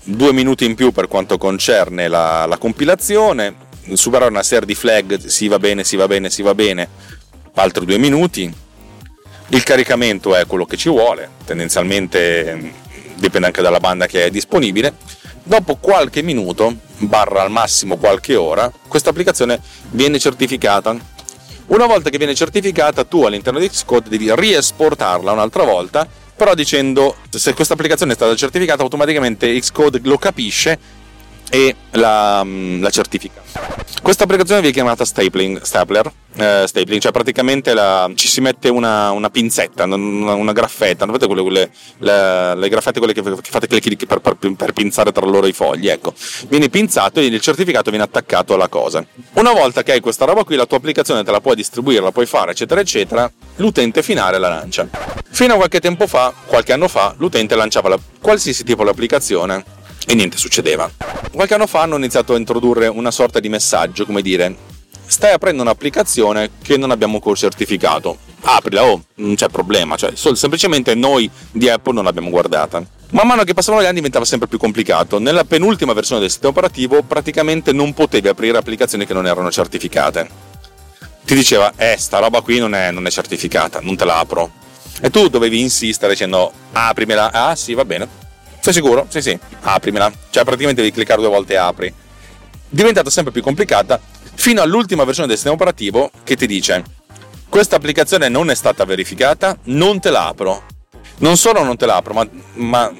due 0.03 0.33
minuti 0.33 0.65
in 0.65 0.75
più 0.75 0.91
per 0.91 1.07
quanto 1.07 1.38
concerne 1.38 2.07
la, 2.07 2.45
la 2.45 2.57
compilazione, 2.57 3.55
superare 3.93 4.29
una 4.29 4.43
serie 4.43 4.65
di 4.65 4.75
flag, 4.75 5.25
si 5.25 5.48
va 5.48 5.59
bene, 5.59 5.83
si 5.83 5.95
va 5.95 6.07
bene, 6.07 6.29
si 6.29 6.41
va 6.41 6.53
bene, 6.53 6.88
altri 7.55 7.86
due 7.86 7.98
minuti. 7.98 8.51
Il 9.51 9.63
caricamento 9.63 10.36
è 10.36 10.45
quello 10.45 10.65
che 10.65 10.77
ci 10.77 10.89
vuole, 10.89 11.29
tendenzialmente 11.45 12.55
mm, 12.55 12.69
dipende 13.15 13.48
anche 13.48 13.62
dalla 13.62 13.79
banda 13.79 14.05
che 14.05 14.25
è 14.25 14.29
disponibile. 14.29 14.93
Dopo 15.49 15.77
qualche 15.77 16.21
minuto, 16.21 16.75
barra 16.99 17.41
al 17.41 17.49
massimo 17.49 17.97
qualche 17.97 18.35
ora, 18.35 18.71
questa 18.87 19.09
applicazione 19.09 19.59
viene 19.89 20.19
certificata. 20.19 20.95
Una 21.65 21.87
volta 21.87 22.11
che 22.11 22.19
viene 22.19 22.35
certificata, 22.35 23.03
tu 23.03 23.23
all'interno 23.23 23.57
di 23.57 23.67
Xcode 23.67 24.09
devi 24.09 24.31
riesportarla 24.31 25.31
un'altra 25.31 25.63
volta 25.63 26.07
però 26.39 26.53
dicendo 26.53 27.17
se 27.29 27.53
questa 27.53 27.73
applicazione 27.73 28.13
è 28.13 28.15
stata 28.15 28.33
certificata 28.33 28.81
automaticamente 28.81 29.59
Xcode 29.59 29.99
lo 30.03 30.17
capisce 30.17 30.79
e 31.49 31.75
la, 31.91 32.43
mm, 32.43 32.81
la 32.81 32.89
certifica. 32.89 33.41
Questa 34.01 34.23
applicazione 34.23 34.61
viene 34.61 34.75
chiamata 34.75 35.03
stapling, 35.03 35.61
stapler, 35.61 36.11
eh, 36.35 36.63
stapling, 36.65 37.01
cioè 37.01 37.11
praticamente 37.11 37.73
la, 37.73 38.09
ci 38.15 38.27
si 38.27 38.39
mette 38.39 38.69
una, 38.69 39.11
una 39.11 39.29
pinzetta, 39.29 39.83
una, 39.83 40.33
una 40.33 40.51
graffetta, 40.51 41.05
non 41.05 41.13
vedete 41.13 41.31
quelle, 41.31 41.41
quelle 41.41 41.71
le, 41.97 42.55
le, 42.55 42.69
graffette 42.69 42.99
quelle 42.99 43.13
che, 43.13 43.21
che 43.21 43.49
fate 43.49 43.67
clic 43.67 44.05
per, 44.05 44.19
per, 44.19 44.37
per, 44.55 44.73
pinzare 44.73 45.11
tra 45.11 45.25
loro 45.25 45.47
i 45.47 45.53
fogli, 45.53 45.89
ecco. 45.89 46.13
Viene 46.47 46.69
pinzato 46.69 47.19
e 47.19 47.25
il 47.25 47.41
certificato 47.41 47.89
viene 47.89 48.05
attaccato 48.05 48.53
alla 48.53 48.67
cosa. 48.67 49.05
Una 49.33 49.51
volta 49.51 49.83
che 49.83 49.91
hai 49.91 49.99
questa 49.99 50.25
roba 50.25 50.43
qui, 50.43 50.55
la 50.55 50.65
tua 50.65 50.77
applicazione 50.77 51.23
te 51.23 51.31
la 51.31 51.41
puoi 51.41 51.55
distribuire, 51.55 52.01
la 52.01 52.11
puoi 52.11 52.25
fare, 52.25 52.51
eccetera, 52.51 52.79
eccetera, 52.79 53.29
l'utente 53.57 54.01
finale 54.01 54.37
la 54.37 54.49
lancia. 54.49 54.87
Fino 55.29 55.53
a 55.53 55.57
qualche 55.57 55.79
tempo 55.79 56.07
fa, 56.07 56.33
qualche 56.45 56.73
anno 56.73 56.87
fa, 56.87 57.13
l'utente 57.17 57.55
lanciava 57.55 57.89
la, 57.89 57.99
qualsiasi 58.21 58.63
tipo 58.63 58.83
di 58.83 58.89
applicazione 58.89 59.77
e 60.05 60.15
niente 60.15 60.37
succedeva. 60.37 60.89
Qualche 61.31 61.53
anno 61.53 61.67
fa 61.67 61.81
hanno 61.81 61.97
iniziato 61.97 62.33
a 62.33 62.37
introdurre 62.37 62.87
una 62.87 63.11
sorta 63.11 63.39
di 63.39 63.49
messaggio, 63.49 64.05
come 64.05 64.21
dire, 64.21 64.55
stai 65.05 65.33
aprendo 65.33 65.61
un'applicazione 65.63 66.51
che 66.61 66.77
non 66.77 66.91
abbiamo 66.91 67.15
ancora 67.15 67.35
certificato. 67.35 68.17
Aprila, 68.41 68.85
oh, 68.85 69.03
non 69.15 69.35
c'è 69.35 69.49
problema, 69.49 69.95
cioè 69.97 70.15
semplicemente 70.15 70.95
noi 70.95 71.29
di 71.51 71.67
Apple 71.67 71.93
non 71.93 72.03
l'abbiamo 72.03 72.29
guardata. 72.29 72.83
Man 73.11 73.27
mano 73.27 73.43
che 73.43 73.53
passavano 73.55 73.81
gli 73.81 73.87
anni 73.87 73.95
diventava 73.95 74.23
sempre 74.23 74.47
più 74.47 74.59
complicato. 74.59 75.19
Nella 75.19 75.43
penultima 75.43 75.93
versione 75.93 76.21
del 76.21 76.29
sistema 76.29 76.51
operativo 76.51 77.01
praticamente 77.01 77.73
non 77.73 77.93
potevi 77.93 78.27
aprire 78.27 78.57
applicazioni 78.57 79.05
che 79.05 79.13
non 79.13 79.25
erano 79.25 79.51
certificate. 79.51 80.47
Ti 81.25 81.35
diceva, 81.35 81.73
eh, 81.75 81.95
sta 81.97 82.19
roba 82.19 82.41
qui 82.41 82.59
non 82.59 82.75
è, 82.75 82.91
non 82.91 83.05
è 83.07 83.11
certificata, 83.11 83.79
non 83.81 83.95
te 83.95 84.05
la 84.05 84.19
apro. 84.19 84.51
E 85.01 85.09
tu 85.09 85.27
dovevi 85.27 85.59
insistere 85.59 86.11
dicendo, 86.13 86.51
aprimela, 86.71 87.31
ah 87.31 87.55
sì, 87.55 87.73
va 87.73 87.85
bene 87.85 88.27
sei 88.71 88.81
sicuro? 88.81 89.05
Sì, 89.09 89.21
sì, 89.21 89.38
aprimela. 89.61 90.11
Cioè, 90.29 90.43
praticamente 90.43 90.81
devi 90.81 90.93
cliccare 90.93 91.21
due 91.21 91.29
volte 91.29 91.53
e 91.53 91.57
apri. 91.57 91.93
Diventata 92.69 93.09
sempre 93.09 93.31
più 93.31 93.41
complicata 93.41 93.99
fino 94.35 94.61
all'ultima 94.61 95.03
versione 95.03 95.27
del 95.27 95.38
sistema 95.38 95.55
operativo 95.55 96.11
che 96.23 96.35
ti 96.35 96.45
dice: 96.45 96.83
Questa 97.49 97.75
applicazione 97.75 98.29
non 98.29 98.49
è 98.49 98.55
stata 98.55 98.85
verificata, 98.85 99.57
non 99.63 99.99
te 99.99 100.09
la 100.09 100.27
apro. 100.27 100.63
Non 101.17 101.35
solo 101.35 101.63
non 101.63 101.75
te 101.75 101.85
la 101.85 101.97
apro, 101.97 102.13
ma, 102.13 102.27
ma 102.53 102.93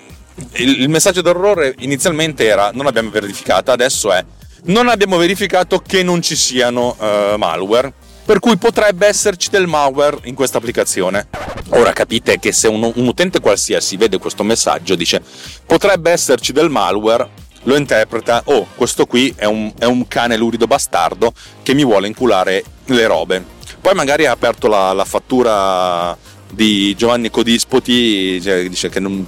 il, 0.54 0.82
il 0.82 0.90
messaggio 0.90 1.22
d'errore 1.22 1.76
inizialmente 1.80 2.46
era: 2.46 2.72
Non 2.74 2.88
abbiamo 2.88 3.10
verificata, 3.10 3.72
adesso 3.72 4.12
è: 4.12 4.26
Non 4.64 4.88
abbiamo 4.90 5.18
verificato 5.18 5.80
che 5.80 6.04
non 6.04 6.22
ci 6.22 6.36
siano 6.36 6.96
uh, 6.98 7.38
malware 7.38 7.94
per 8.30 8.38
cui 8.38 8.58
potrebbe 8.58 9.08
esserci 9.08 9.50
del 9.50 9.66
malware 9.66 10.20
in 10.26 10.36
questa 10.36 10.60
applicazione. 10.60 11.30
Ora 11.70 11.94
capite 11.94 12.38
che 12.38 12.52
se 12.52 12.68
un, 12.68 12.84
un 12.94 13.08
utente 13.08 13.40
qualsiasi 13.40 13.98
vede 13.98 14.20
questo 14.20 14.44
messaggio 14.44 14.94
dice 14.94 15.20
potrebbe 15.66 16.12
esserci 16.12 16.52
del 16.52 16.70
malware, 16.70 17.28
lo 17.64 17.76
interpreta, 17.76 18.44
oh, 18.46 18.68
questo 18.76 19.08
qui 19.08 19.34
è 19.36 19.46
un, 19.46 19.74
è 19.80 19.86
un, 19.86 20.08
cane 20.08 20.38
lurido 20.38 20.68
bastardo 20.68 21.34
che 21.64 21.74
mi 21.74 21.84
vuole 21.84 22.06
inculare 22.06 22.64
le 22.86 23.08
robe. 23.08 23.44
Poi 23.82 23.96
magari 23.96 24.28
ha 24.28 24.32
aperto 24.32 24.68
la, 24.68 24.94
la 24.94 25.06
fattura 25.06 26.16
di 26.52 26.94
Giovanni 26.96 27.32
Codispoti, 27.32 28.40
cioè, 28.40 28.70
dice 28.70 28.90
che 28.90 29.00
non, 29.00 29.26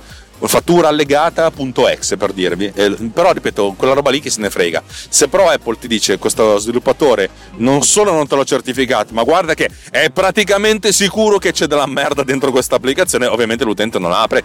fattura 0.48 0.88
allegata.exe 0.88 2.18
per 2.18 2.34
dirvi, 2.34 2.72
eh, 2.74 2.92
però 3.14 3.32
ripeto, 3.32 3.74
quella 3.78 3.94
roba 3.94 4.10
lì 4.10 4.20
che 4.20 4.30
se 4.30 4.42
ne 4.42 4.50
frega. 4.50 4.84
Se 4.88 5.28
però 5.28 5.50
Apple 5.50 5.78
ti 5.80 5.88
dice 5.88 6.18
questo 6.18 6.58
sviluppatore 6.58 7.30
non 7.58 7.84
solo 7.84 8.12
non 8.12 8.28
te 8.28 8.36
l'ho 8.36 8.46
certificato, 8.46 9.14
ma 9.14 9.24
guarda 9.24 9.54
che 9.54 9.70
è 9.90 10.10
praticamente 10.10 10.92
sicuro 10.92 11.38
che 11.38 11.52
c'è 11.52 11.68
della 11.68 11.86
merda 11.86 12.24
dentro 12.24 12.52
questa 12.52 12.76
applicazione, 12.76 13.26
ovviamente 13.26 13.64
l'utente 13.64 14.00
non 14.00 14.12
apre 14.12 14.44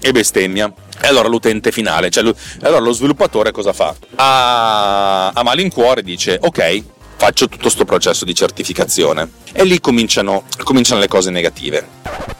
e 0.00 0.12
bestemmia. 0.12 0.72
E 1.00 1.06
allora 1.06 1.28
l'utente 1.28 1.70
finale, 1.72 2.10
cioè 2.10 2.32
allora 2.62 2.80
lo 2.80 2.92
sviluppatore 2.92 3.52
cosa 3.52 3.72
fa? 3.72 3.94
A, 4.16 5.28
a 5.28 5.42
malincuore 5.42 6.02
dice 6.02 6.38
ok, 6.40 6.82
faccio 7.18 7.48
tutto 7.48 7.62
questo 7.62 7.84
processo 7.84 8.24
di 8.24 8.32
certificazione 8.32 9.28
e 9.52 9.64
lì 9.64 9.80
cominciano, 9.80 10.44
cominciano 10.62 11.00
le 11.00 11.08
cose 11.08 11.30
negative. 11.30 11.86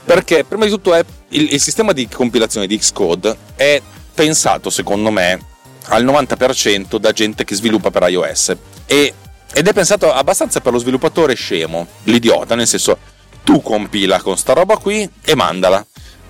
Perché 0.05 0.45
prima 0.45 0.65
di 0.65 0.71
tutto 0.71 0.95
è, 0.95 1.05
il, 1.31 1.53
il 1.53 1.61
sistema 1.61 1.93
di 1.93 2.09
compilazione 2.09 2.69
di 2.69 2.79
Xcode 2.79 3.37
è 3.57 3.83
pensato, 4.15 4.71
secondo 4.71 5.11
me, 5.11 5.39
al 5.89 6.05
90% 6.05 6.97
da 6.97 7.13
gente 7.13 7.45
che 7.45 7.57
sviluppa 7.57 7.91
per 7.91 8.09
iOS 8.09 8.57
e, 8.87 9.15
ed 9.53 9.67
è 9.67 9.73
pensato 9.73 10.13
abbastanza 10.13 10.61
per 10.61 10.73
lo 10.73 10.79
sviluppatore 10.79 11.35
scemo, 11.35 11.87
l'idiota, 12.05 12.55
nel 12.55 12.69
senso 12.69 12.97
tu 13.43 13.61
compila 13.61 14.21
con 14.21 14.37
sta 14.39 14.53
roba 14.53 14.77
qui 14.77 15.09
e 15.25 15.35
mandala. 15.35 15.85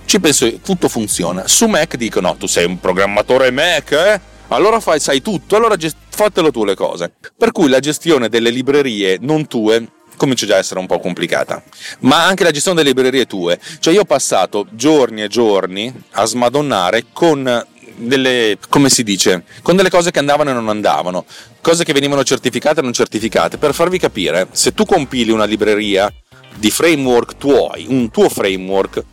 Ci 0.06 0.20
penso, 0.20 0.60
tutto 0.60 0.88
funziona. 0.88 1.46
Su 1.46 1.66
Mac 1.66 1.96
dicono, 1.96 2.28
no, 2.28 2.36
tu 2.36 2.46
sei 2.46 2.64
un 2.64 2.80
programmatore 2.80 3.50
Mac, 3.50 3.92
eh? 3.92 4.20
allora 4.48 4.80
fai, 4.80 5.00
sai 5.00 5.20
tutto, 5.20 5.54
allora 5.56 5.76
gest- 5.76 5.96
fatelo 6.18 6.50
tu 6.50 6.64
le 6.64 6.74
cose. 6.74 7.12
Per 7.36 7.52
cui 7.52 7.68
la 7.68 7.78
gestione 7.78 8.28
delle 8.28 8.50
librerie 8.50 9.18
non 9.20 9.46
tue 9.46 9.86
comincia 10.16 10.46
già 10.46 10.56
a 10.56 10.58
essere 10.58 10.80
un 10.80 10.86
po' 10.86 10.98
complicata. 10.98 11.62
Ma 12.00 12.24
anche 12.24 12.42
la 12.42 12.50
gestione 12.50 12.82
delle 12.82 12.88
librerie 12.92 13.24
tue. 13.26 13.60
Cioè 13.78 13.94
io 13.94 14.00
ho 14.00 14.04
passato 14.04 14.66
giorni 14.72 15.22
e 15.22 15.28
giorni 15.28 15.94
a 16.12 16.24
smadonnare 16.24 17.04
con 17.12 17.64
delle, 17.94 18.58
come 18.68 18.90
si 18.90 19.04
dice, 19.04 19.44
con 19.62 19.76
delle 19.76 19.90
cose 19.90 20.10
che 20.10 20.18
andavano 20.18 20.50
e 20.50 20.54
non 20.54 20.68
andavano, 20.68 21.24
cose 21.60 21.84
che 21.84 21.92
venivano 21.92 22.24
certificate 22.24 22.80
e 22.80 22.82
non 22.82 22.92
certificate. 22.92 23.56
Per 23.56 23.72
farvi 23.72 24.00
capire, 24.00 24.48
se 24.50 24.74
tu 24.74 24.84
compili 24.84 25.30
una 25.30 25.44
libreria 25.44 26.12
di 26.56 26.72
framework 26.72 27.36
tuoi, 27.36 27.86
un 27.88 28.10
tuo 28.10 28.28
framework, 28.28 29.04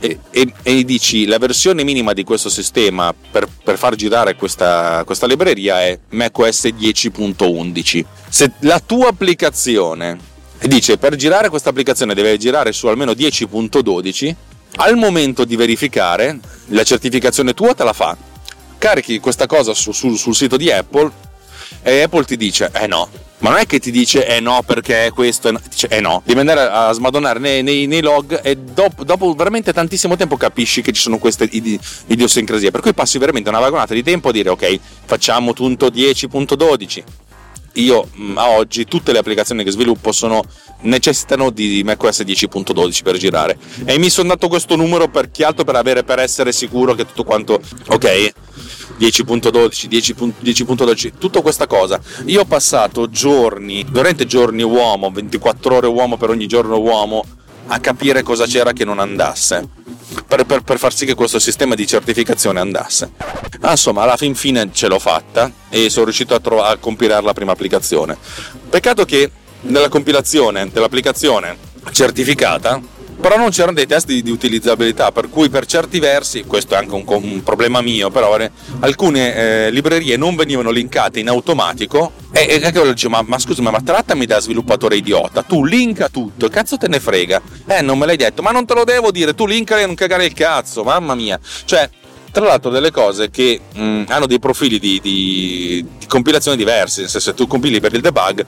e, 0.00 0.18
e, 0.30 0.52
e, 0.62 0.84
dici 0.84 1.26
la 1.26 1.38
versione 1.38 1.82
minima 1.84 2.12
di 2.12 2.24
questo 2.24 2.48
sistema 2.48 3.12
per, 3.12 3.48
per 3.62 3.76
far 3.76 3.94
girare 3.94 4.36
questa, 4.36 5.02
questa, 5.04 5.26
libreria 5.26 5.82
è 5.82 5.98
macOS 6.10 6.66
10.11. 6.66 8.04
Se 8.28 8.52
la 8.60 8.80
tua 8.80 9.08
applicazione 9.08 10.18
dice 10.62 10.98
per 10.98 11.16
girare 11.16 11.48
questa 11.48 11.70
applicazione 11.70 12.14
deve 12.14 12.36
girare 12.36 12.72
su 12.72 12.86
almeno 12.86 13.12
10.12, 13.12 14.34
al 14.76 14.96
momento 14.96 15.44
di 15.44 15.56
verificare 15.56 16.38
la 16.66 16.84
certificazione 16.84 17.54
tua 17.54 17.74
te 17.74 17.84
la 17.84 17.92
fa. 17.92 18.16
Carichi 18.78 19.18
questa 19.18 19.46
cosa 19.46 19.74
su, 19.74 19.90
su, 19.92 20.14
sul 20.14 20.36
sito 20.36 20.56
di 20.56 20.70
Apple 20.70 21.10
e 21.82 22.02
Apple 22.02 22.24
ti 22.24 22.36
dice 22.36 22.70
eh 22.74 22.86
no, 22.86 23.08
ma 23.38 23.50
non 23.50 23.58
è 23.58 23.66
che 23.66 23.78
ti 23.78 23.90
dice 23.90 24.26
eh 24.26 24.40
no 24.40 24.62
perché 24.64 25.06
è 25.06 25.10
questo, 25.10 25.52
ti 25.52 25.68
dice 25.70 25.88
eh 25.88 26.00
no, 26.00 26.22
devi 26.24 26.40
andare 26.40 26.60
a 26.60 26.92
smadonnare 26.92 27.38
nei, 27.38 27.62
nei, 27.62 27.86
nei 27.86 28.02
log 28.02 28.40
e 28.42 28.56
dopo, 28.56 29.04
dopo, 29.04 29.32
veramente 29.34 29.72
tantissimo 29.72 30.16
tempo 30.16 30.36
capisci 30.36 30.82
che 30.82 30.92
ci 30.92 31.00
sono 31.00 31.18
queste 31.18 31.48
idiosincrasie, 32.06 32.70
per 32.70 32.80
cui 32.80 32.94
passi 32.94 33.18
veramente 33.18 33.48
una 33.48 33.60
vagonata 33.60 33.94
di 33.94 34.02
tempo 34.02 34.28
a 34.28 34.32
dire 34.32 34.50
ok, 34.50 34.78
facciamo 35.04 35.52
punto 35.52 35.86
10.12. 35.88 37.27
Io 37.78 38.08
mm, 38.16 38.38
a 38.38 38.50
oggi 38.50 38.84
tutte 38.84 39.12
le 39.12 39.18
applicazioni 39.18 39.64
che 39.64 39.70
sviluppo 39.70 40.12
sono, 40.12 40.42
necessitano 40.82 41.50
di 41.50 41.82
macOS 41.84 42.20
10.12 42.20 43.02
per 43.02 43.16
girare 43.16 43.58
e 43.84 43.98
mi 43.98 44.10
sono 44.10 44.28
dato 44.28 44.48
questo 44.48 44.76
numero 44.76 45.08
per 45.08 45.30
chi 45.30 45.42
altro 45.42 45.64
per, 45.64 45.76
avere, 45.76 46.04
per 46.04 46.18
essere 46.18 46.52
sicuro 46.52 46.94
che 46.94 47.06
tutto 47.06 47.24
quanto 47.24 47.60
ok 47.88 48.32
10.12, 48.98 50.32
10.12, 50.42 51.12
tutta 51.18 51.40
questa 51.40 51.66
cosa. 51.66 52.00
Io 52.24 52.40
ho 52.40 52.44
passato 52.44 53.08
giorni, 53.08 53.86
veramente 53.88 54.26
giorni 54.26 54.62
uomo, 54.62 55.10
24 55.10 55.76
ore 55.76 55.86
uomo 55.86 56.16
per 56.16 56.30
ogni 56.30 56.46
giorno 56.46 56.78
uomo, 56.80 57.24
a 57.68 57.78
capire 57.80 58.22
cosa 58.22 58.46
c'era 58.46 58.72
che 58.72 58.84
non 58.84 58.98
andasse. 58.98 59.68
Per, 60.26 60.44
per, 60.44 60.62
per 60.62 60.78
far 60.78 60.92
sì 60.92 61.06
che 61.06 61.14
questo 61.14 61.38
sistema 61.38 61.74
di 61.74 61.86
certificazione 61.86 62.60
andasse. 62.60 63.12
Ah, 63.60 63.72
insomma, 63.72 64.02
alla 64.02 64.16
fin 64.16 64.34
fine 64.34 64.70
ce 64.72 64.88
l'ho 64.88 64.98
fatta 64.98 65.50
e 65.68 65.90
sono 65.90 66.06
riuscito 66.06 66.34
a, 66.34 66.40
tro- 66.40 66.62
a 66.62 66.76
compilare 66.76 67.24
la 67.24 67.32
prima 67.32 67.52
applicazione. 67.52 68.16
Peccato 68.68 69.04
che 69.04 69.30
nella 69.62 69.88
compilazione 69.88 70.70
dell'applicazione 70.70 71.56
certificata 71.92 72.80
però 73.20 73.36
non 73.36 73.50
c'erano 73.50 73.74
dei 73.74 73.86
test 73.86 74.06
di, 74.06 74.22
di, 74.22 74.30
utilizzabilità, 74.30 75.12
per 75.12 75.28
cui 75.28 75.48
per 75.48 75.66
certi 75.66 75.98
versi, 75.98 76.44
questo 76.44 76.74
è 76.74 76.78
anche 76.78 76.94
un, 76.94 77.04
un 77.06 77.42
problema 77.42 77.80
mio, 77.80 78.10
però 78.10 78.36
eh, 78.38 78.50
alcune 78.80 79.34
eh, 79.34 79.70
librerie 79.70 80.16
non 80.16 80.36
venivano 80.36 80.70
linkate 80.70 81.20
in 81.20 81.28
automatico 81.28 82.12
e, 82.30 82.60
e 82.62 82.70
che 82.70 82.82
dicevo, 82.82 83.14
ma, 83.14 83.22
ma 83.22 83.36
ma, 83.58 83.70
ma 83.70 83.80
trattami 83.80 84.26
da 84.26 84.40
sviluppatore 84.40 84.96
idiota, 84.96 85.42
tu 85.42 85.64
linka 85.64 86.08
tutto, 86.08 86.48
cazzo 86.48 86.76
te 86.76 86.88
ne 86.88 87.00
frega? 87.00 87.40
Eh, 87.66 87.82
non 87.82 87.98
me 87.98 88.06
l'hai 88.06 88.16
detto, 88.16 88.42
ma 88.42 88.50
non 88.50 88.66
te 88.66 88.74
lo 88.74 88.84
devo 88.84 89.10
dire, 89.10 89.34
tu 89.34 89.46
linka 89.46 89.78
e 89.80 89.86
non 89.86 89.94
cagare 89.94 90.24
il 90.24 90.32
cazzo, 90.32 90.84
mamma 90.84 91.14
mia. 91.14 91.38
Cioè, 91.64 91.88
tra 92.30 92.44
l'altro 92.44 92.70
delle 92.70 92.90
cose 92.90 93.30
che 93.30 93.60
mh, 93.72 94.04
hanno 94.08 94.26
dei 94.26 94.38
profili 94.38 94.78
di, 94.78 95.00
di, 95.02 95.84
di 95.98 96.06
compilazione 96.06 96.56
diversi, 96.56 97.00
nel 97.00 97.08
senso 97.08 97.30
se 97.30 97.36
tu 97.36 97.46
compili 97.46 97.80
per 97.80 97.94
il 97.94 98.00
debug 98.00 98.44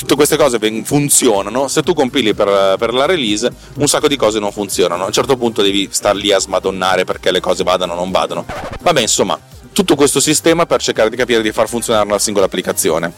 tutte 0.00 0.14
queste 0.14 0.38
cose 0.38 0.58
funzionano, 0.82 1.68
se 1.68 1.82
tu 1.82 1.92
compili 1.92 2.32
per, 2.32 2.76
per, 2.78 2.94
la 2.94 3.04
release 3.04 3.50
un 3.74 3.86
sacco 3.86 4.08
di 4.08 4.16
cose 4.16 4.38
non 4.38 4.50
funzionano, 4.50 5.02
a 5.02 5.06
un 5.06 5.12
certo 5.12 5.36
punto 5.36 5.60
devi 5.60 5.88
star 5.90 6.14
lì 6.14 6.32
a 6.32 6.38
smadonnare 6.38 7.04
perché 7.04 7.30
le 7.30 7.40
cose 7.40 7.64
vadano 7.64 7.92
o 7.92 7.96
non 7.96 8.10
vadano. 8.10 8.46
Vabbè, 8.80 9.02
insomma, 9.02 9.38
tutto 9.72 9.96
questo 9.96 10.18
sistema 10.18 10.64
per 10.64 10.80
cercare 10.80 11.10
di 11.10 11.16
capire 11.16 11.42
di 11.42 11.52
far 11.52 11.68
funzionare 11.68 12.06
una 12.06 12.18
singola 12.18 12.46
applicazione. 12.46 13.12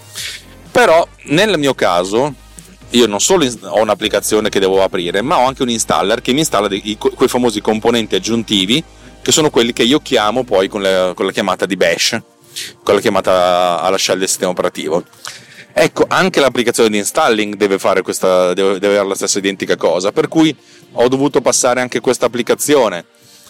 Però 0.72 1.06
nel 1.26 1.56
mio 1.56 1.74
caso 1.74 2.34
io 2.90 3.06
non 3.06 3.20
solo 3.20 3.46
ho 3.46 3.80
un'applicazione 3.80 4.48
che 4.48 4.58
devo 4.58 4.82
aprire, 4.82 5.22
ma 5.22 5.38
ho 5.38 5.46
anche 5.46 5.62
un 5.62 5.70
installer 5.70 6.20
che 6.20 6.32
mi 6.32 6.40
installa 6.40 6.66
dei, 6.66 6.96
quei 6.98 7.28
famosi 7.28 7.60
componenti 7.60 8.16
aggiuntivi 8.16 8.82
che 9.22 9.30
sono 9.30 9.50
quelli 9.50 9.72
che 9.72 9.84
io 9.84 10.00
chiamo 10.00 10.42
poi 10.42 10.66
con 10.68 10.82
la, 10.82 11.12
con 11.14 11.26
la 11.26 11.32
chiamata 11.32 11.64
di 11.64 11.76
bash, 11.76 12.20
con 12.82 12.94
la 12.94 13.00
chiamata 13.00 13.80
alla 13.80 13.96
shell 13.96 14.18
del 14.18 14.28
sistema 14.28 14.50
operativo. 14.50 15.04
Ecco, 15.74 16.04
anche 16.08 16.40
l'applicazione 16.40 16.90
di 16.90 16.98
installing 16.98 17.54
deve, 17.54 17.78
fare 17.78 18.02
questa, 18.02 18.52
deve, 18.52 18.74
deve 18.74 18.94
avere 18.94 19.08
la 19.08 19.14
stessa 19.14 19.38
identica 19.38 19.76
cosa, 19.76 20.12
per 20.12 20.28
cui 20.28 20.54
ho 20.92 21.08
dovuto 21.08 21.40
passare 21.40 21.80
anche 21.80 22.00
questa 22.00 22.26
applicazione. 22.26 23.04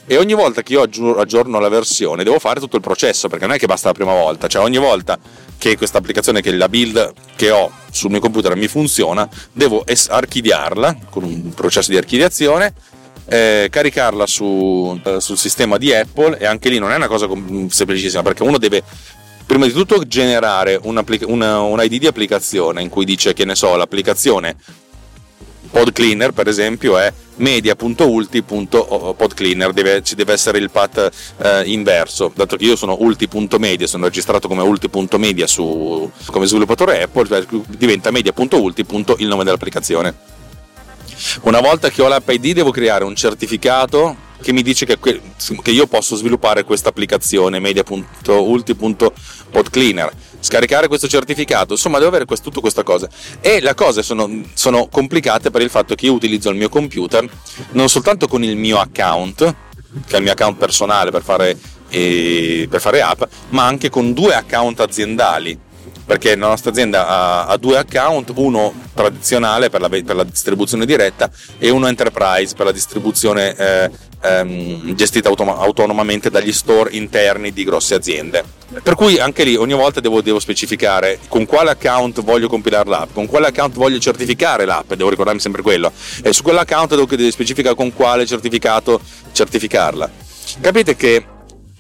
E 0.05 0.17
ogni 0.17 0.35
volta 0.35 0.63
che 0.63 0.73
io 0.73 0.83
aggiorno 0.83 1.61
la 1.61 1.69
versione 1.69 2.25
devo 2.25 2.41
fare 2.41 2.59
tutto 2.59 2.75
il 2.75 2.83
processo 2.83 3.29
perché 3.29 3.47
non 3.47 3.55
è 3.55 3.59
che 3.59 3.67
basta 3.67 3.89
la 3.89 3.95
prima 3.95 4.13
volta, 4.13 4.49
cioè 4.49 4.63
ogni 4.63 4.79
volta 4.79 5.17
che 5.59 5.77
questa 5.77 5.99
applicazione, 5.99 6.41
che 6.41 6.51
la 6.53 6.69
build 6.69 7.13
che 7.37 7.51
ho 7.51 7.71
sul 7.91 8.11
mio 8.11 8.19
computer 8.19 8.57
mi 8.57 8.67
funziona, 8.67 9.29
devo 9.53 9.85
archiviarla 10.09 10.97
con 11.09 11.23
un 11.23 11.55
processo 11.55 11.93
di 11.93 11.97
archiviazione, 11.97 12.75
eh, 13.27 13.69
caricarla 13.71 14.27
su, 14.27 14.99
eh, 15.05 15.21
sul 15.21 15.39
sistema 15.39 15.79
di 15.79 15.95
Apple 15.95 16.37
e 16.37 16.47
anche 16.47 16.69
lì 16.69 16.79
non 16.79 16.91
è 16.91 16.97
una 16.97 17.07
cosa 17.07 17.29
semplicissima 17.69 18.23
perché 18.23 18.43
uno 18.43 18.59
deve 18.59 18.83
prima 19.47 19.67
di 19.67 19.73
tutto 19.73 20.07
generare 20.07 20.79
un, 20.83 21.03
una, 21.27 21.61
un 21.61 21.83
ID 21.83 21.99
di 21.99 22.07
applicazione 22.07 22.83
in 22.83 22.89
cui 22.89 23.05
dice 23.05 23.33
che 23.33 23.45
ne 23.45 23.55
so, 23.55 23.77
l'applicazione 23.77 24.57
PodCleaner 25.73 26.31
per 26.33 26.49
esempio 26.49 26.99
è 26.99 27.11
media.ulti.podcleaner 27.37 29.73
deve, 29.73 30.03
ci 30.03 30.15
deve 30.15 30.35
essere 30.35 30.59
il 30.59 30.71
path 30.71 31.11
eh, 31.39 31.63
inverso 31.65 32.31
dato 32.35 32.57
che 32.57 32.65
io 32.65 32.77
sono 32.77 32.99
ulti.media 33.01 33.87
sono 33.87 34.05
registrato 34.05 34.49
come 34.49 34.61
ulti.media 34.63 35.47
su, 35.47 36.11
come 36.27 36.45
sviluppatore 36.47 37.03
Apple 37.03 37.27
cioè 37.27 37.47
diventa 37.69 38.11
media.ulti. 38.11 38.85
il 39.19 39.29
nome 39.29 39.45
dell'applicazione 39.45 40.15
una 41.43 41.61
volta 41.61 41.89
che 41.89 42.03
ho 42.03 42.09
l'app 42.09 42.29
ID 42.29 42.53
devo 42.53 42.71
creare 42.71 43.05
un 43.05 43.17
certificato 43.17 44.31
che 44.43 44.53
mi 44.53 44.63
dice 44.63 44.85
che, 44.85 44.99
che 44.99 45.71
io 45.71 45.87
posso 45.87 46.17
sviluppare 46.17 46.65
questa 46.65 46.91
applicazione 46.91 47.59
media.ulti.podcleaner 47.59 50.13
scaricare 50.43 50.89
questo 50.89 51.07
certificato 51.07 51.75
insomma 51.75 51.99
devo 51.99 52.11
avere 52.11 52.25
questo, 52.25 52.49
tutta 52.49 52.61
questa 52.61 52.83
cosa. 52.83 53.09
E 53.41 53.61
le 53.61 53.75
cose 53.75 54.03
sono, 54.03 54.43
sono 54.55 54.89
complicate 54.89 55.51
per 55.51 55.63
il 55.63 55.71
fatto 55.71 55.95
che 55.95 56.07
io 56.07 56.13
utilizzo 56.13 56.51
il 56.51 56.57
mio 56.57 56.69
computer 56.69 57.27
non 57.71 57.89
soltanto 57.89 58.27
con 58.27 58.43
il 58.43 58.57
mio 58.57 58.79
account 58.79 59.55
che 60.07 60.15
è 60.15 60.17
il 60.17 60.23
mio 60.23 60.33
account 60.33 60.57
personale 60.57 61.11
per 61.11 61.23
fare, 61.23 61.57
eh, 61.89 62.67
per 62.69 62.81
fare 62.81 63.03
app 63.03 63.23
ma 63.51 63.67
anche 63.67 63.91
con 63.91 64.13
due 64.13 64.35
account 64.35 64.81
aziendali. 64.81 65.71
Perché 66.05 66.35
la 66.35 66.49
nostra 66.49 66.73
azienda 66.73 67.07
ha, 67.07 67.47
ha 67.47 67.57
due 67.57 67.79
account, 67.79 68.33
uno 68.35 68.75
tradizionale 68.93 69.71
per 69.71 69.81
la, 69.81 69.89
per 69.89 70.17
la, 70.17 70.25
distribuzione 70.25 70.85
diretta 70.85 71.31
e 71.59 71.71
uno 71.71 71.87
enterprise 71.87 72.57
per 72.57 72.67
la 72.67 72.73
distribuzione 72.73 73.57
eh, 73.57 73.91
ehm, 74.23 74.95
gestita 74.95 75.29
autom- 75.29 75.59
autonomamente 75.59 76.31
dagli 76.31 76.53
store 76.53 76.91
interni 76.93 77.53
di 77.53 77.65
grosse 77.65 77.95
aziende. 77.95 78.45
Per 78.83 78.95
cui 78.95 79.19
anche 79.19 79.45
lì 79.45 79.55
ogni 79.55 79.75
volta 79.75 80.01
devo, 80.01 80.23
devo, 80.23 80.39
specificare 80.39 81.19
con 81.29 81.45
quale 81.45 81.71
account 81.71 82.23
voglio 82.23 82.49
compilare 82.49 82.89
l'app, 82.89 83.13
con 83.13 83.27
quale 83.27 83.49
account 83.49 83.75
voglio 83.75 83.99
certificare 83.99 84.65
l'app, 84.65 84.95
devo 84.95 85.11
ricordarmi 85.11 85.41
sempre 85.41 85.61
quello, 85.61 85.93
e 86.23 86.33
su 86.33 86.43
quell'account 86.43 86.95
devo 86.95 87.31
specificare 87.31 87.75
con 87.75 87.93
quale 87.93 88.25
certificato 88.25 89.01
certificarla. 89.33 90.11
Capite 90.61 90.97
che 90.97 91.25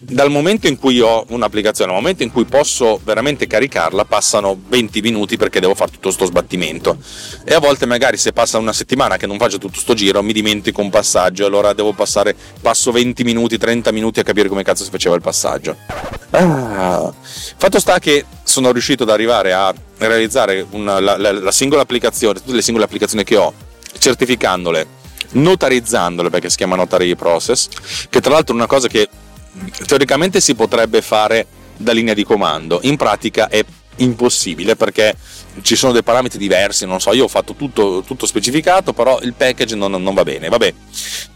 dal 0.04 0.30
momento 0.30 0.66
in 0.66 0.76
cui 0.78 1.00
ho 1.00 1.24
un'applicazione 1.28 1.92
al 1.92 1.96
momento 1.96 2.24
in 2.24 2.32
cui 2.32 2.44
posso 2.44 3.00
veramente 3.04 3.46
caricarla 3.46 4.04
passano 4.04 4.60
20 4.68 5.00
minuti 5.00 5.36
perché 5.36 5.60
devo 5.60 5.76
fare 5.76 5.92
tutto 5.92 6.10
sto 6.10 6.24
sbattimento 6.24 6.98
e 7.44 7.54
a 7.54 7.60
volte 7.60 7.86
magari 7.86 8.16
se 8.16 8.32
passa 8.32 8.58
una 8.58 8.72
settimana 8.72 9.16
che 9.16 9.28
non 9.28 9.38
faccio 9.38 9.58
tutto 9.58 9.78
sto 9.78 9.94
giro 9.94 10.20
mi 10.22 10.32
dimentico 10.32 10.80
un 10.80 10.90
passaggio 10.90 11.46
allora 11.46 11.72
devo 11.72 11.92
passare 11.92 12.34
passo 12.60 12.90
20 12.90 13.22
minuti 13.22 13.56
30 13.56 13.92
minuti 13.92 14.18
a 14.18 14.24
capire 14.24 14.48
come 14.48 14.64
cazzo 14.64 14.82
si 14.82 14.90
faceva 14.90 15.14
il 15.14 15.20
passaggio 15.20 15.76
ah. 16.30 17.12
fatto 17.56 17.78
sta 17.78 18.00
che 18.00 18.24
sono 18.42 18.72
riuscito 18.72 19.04
ad 19.04 19.10
arrivare 19.10 19.52
a 19.52 19.72
realizzare 19.98 20.66
una, 20.70 20.98
la, 20.98 21.16
la, 21.16 21.30
la 21.30 21.52
singola 21.52 21.82
applicazione 21.82 22.40
tutte 22.40 22.56
le 22.56 22.62
singole 22.62 22.86
applicazioni 22.86 23.22
che 23.22 23.36
ho 23.36 23.54
certificandole 23.98 25.00
notarizzandole 25.32 26.28
perché 26.28 26.50
si 26.50 26.56
chiama 26.56 26.74
notary 26.74 27.14
process 27.14 27.68
che 28.10 28.20
tra 28.20 28.32
l'altro 28.32 28.52
è 28.52 28.56
una 28.56 28.66
cosa 28.66 28.88
che 28.88 29.08
teoricamente 29.86 30.40
si 30.40 30.54
potrebbe 30.54 31.02
fare 31.02 31.46
da 31.76 31.92
linea 31.92 32.14
di 32.14 32.24
comando, 32.24 32.80
in 32.82 32.96
pratica 32.96 33.48
è 33.48 33.64
impossibile 33.96 34.76
perché 34.76 35.14
ci 35.60 35.76
sono 35.76 35.92
dei 35.92 36.02
parametri 36.02 36.38
diversi, 36.38 36.86
non 36.86 37.00
so, 37.00 37.12
io 37.12 37.24
ho 37.24 37.28
fatto 37.28 37.54
tutto, 37.54 38.02
tutto 38.06 38.26
specificato, 38.26 38.92
però 38.92 39.20
il 39.20 39.34
package 39.34 39.74
non, 39.74 39.90
non 39.90 40.14
va 40.14 40.22
bene. 40.22 40.48
Vabbè, 40.48 40.74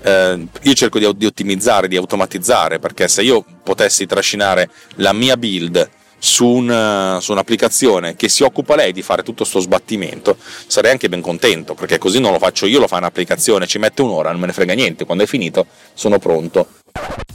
eh, 0.02 0.46
io 0.62 0.72
cerco 0.74 0.98
di, 0.98 1.10
di, 1.16 1.26
ottimizzare, 1.26 1.88
di 1.88 1.96
automatizzare, 1.96 2.78
perché 2.78 3.08
se 3.08 3.22
io 3.22 3.44
potessi 3.62 4.06
trascinare 4.06 4.70
la 4.96 5.12
mia 5.12 5.36
build 5.36 5.90
su, 6.18 6.46
un, 6.46 7.18
su, 7.20 7.32
un'applicazione 7.32 8.16
che 8.16 8.28
si 8.28 8.42
occupa 8.42 8.74
lei 8.74 8.92
di 8.92 9.02
fare 9.02 9.22
tutto 9.22 9.42
questo 9.42 9.60
sbattimento, 9.60 10.38
sarei 10.66 10.92
anche 10.92 11.10
ben 11.10 11.20
contento, 11.20 11.74
perché 11.74 11.98
così 11.98 12.18
non 12.20 12.32
lo 12.32 12.38
faccio 12.38 12.64
io, 12.64 12.80
lo 12.80 12.88
fa 12.88 12.96
un'applicazione, 12.96 13.66
ci 13.66 13.78
mette 13.78 14.00
un'ora, 14.00 14.30
non 14.30 14.40
me 14.40 14.46
ne 14.46 14.52
frega 14.54 14.72
niente, 14.72 15.04
quando 15.04 15.24
è 15.24 15.26
finito 15.26 15.66
sono 15.92 16.18
pronto. 16.18 16.68